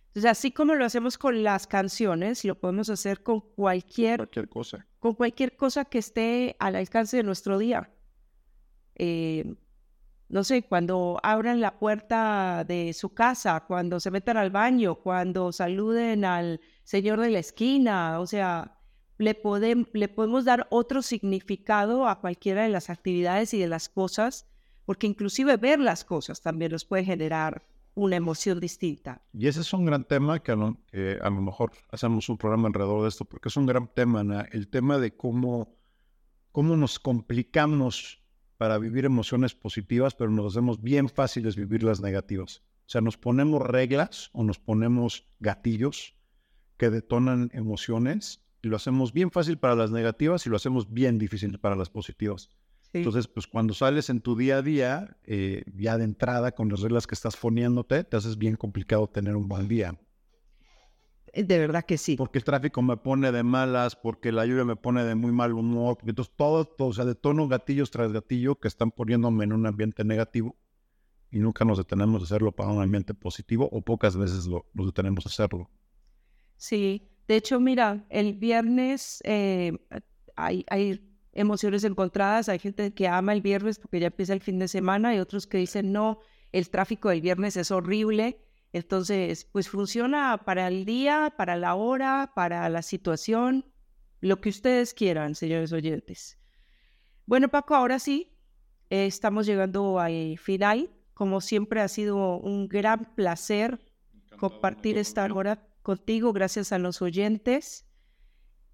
[0.07, 4.87] Entonces, así como lo hacemos con las canciones, lo podemos hacer con cualquier, cualquier cosa.
[4.99, 7.91] Con cualquier cosa que esté al alcance de nuestro día.
[8.95, 9.55] Eh,
[10.29, 15.51] no sé, cuando abran la puerta de su casa, cuando se metan al baño, cuando
[15.51, 18.79] saluden al señor de la esquina, o sea,
[19.17, 19.37] le,
[19.93, 24.47] le podemos dar otro significado a cualquiera de las actividades y de las cosas,
[24.85, 27.65] porque inclusive ver las cosas también nos puede generar
[27.95, 29.21] una emoción distinta.
[29.33, 30.77] Y ese es un gran tema que a lo,
[31.41, 34.21] mejor hacemos un programa alrededor de esto, porque es un gran tema,
[34.51, 35.77] el tema de cómo,
[36.51, 38.21] cómo nos complicamos
[38.57, 42.63] para vivir emociones positivas, pero nos hacemos bien fáciles vivir las negativas.
[42.85, 46.15] O sea, nos ponemos reglas o nos ponemos gatillos
[46.77, 51.17] que detonan emociones y lo hacemos bien fácil para las negativas y lo hacemos bien
[51.17, 52.49] difícil para las positivas.
[52.99, 56.81] Entonces, pues cuando sales en tu día a día, eh, ya de entrada, con las
[56.81, 59.99] reglas que estás poniéndote, te haces bien complicado tener un buen día.
[61.33, 62.15] Eh, de verdad que sí.
[62.15, 65.53] Porque el tráfico me pone de malas, porque la lluvia me pone de muy mal
[65.53, 69.53] humor, entonces todo, todo, o sea, de tono gatillos tras gatillo que están poniéndome en
[69.53, 70.55] un ambiente negativo
[71.31, 74.85] y nunca nos detenemos a hacerlo para un ambiente positivo o pocas veces lo, nos
[74.85, 75.69] detenemos a hacerlo.
[76.55, 79.73] Sí, de hecho, mira, el viernes eh,
[80.37, 82.49] hay, emociones encontradas.
[82.49, 85.45] Hay gente que ama el viernes porque ya empieza el fin de semana y otros
[85.45, 86.19] que dicen, no,
[86.51, 88.41] el tráfico del viernes es horrible.
[88.73, 93.65] Entonces, pues funciona para el día, para la hora, para la situación,
[94.19, 96.39] lo que ustedes quieran, señores oyentes.
[97.25, 98.37] Bueno, Paco, ahora sí,
[98.89, 100.89] estamos llegando al final.
[101.13, 103.79] Como siempre, ha sido un gran placer
[104.37, 107.85] compartir esta hora contigo, gracias a los oyentes.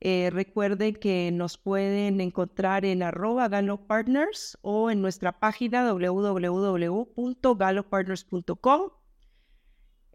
[0.03, 3.47] Eh, recuerden que nos pueden encontrar en arroba
[3.87, 8.89] Partners o en nuestra página www.galopartners.com.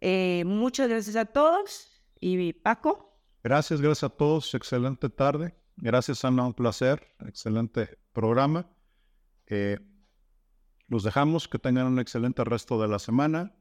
[0.01, 1.87] Eh, muchas gracias a todos
[2.19, 3.17] y Paco.
[3.45, 4.53] Gracias, gracias a todos.
[4.55, 5.55] Excelente tarde.
[5.77, 6.47] Gracias, Ana.
[6.47, 7.07] Un placer.
[7.21, 8.69] Excelente programa.
[9.47, 9.79] Eh,
[10.89, 11.47] los dejamos.
[11.47, 13.55] Que tengan un excelente resto de la semana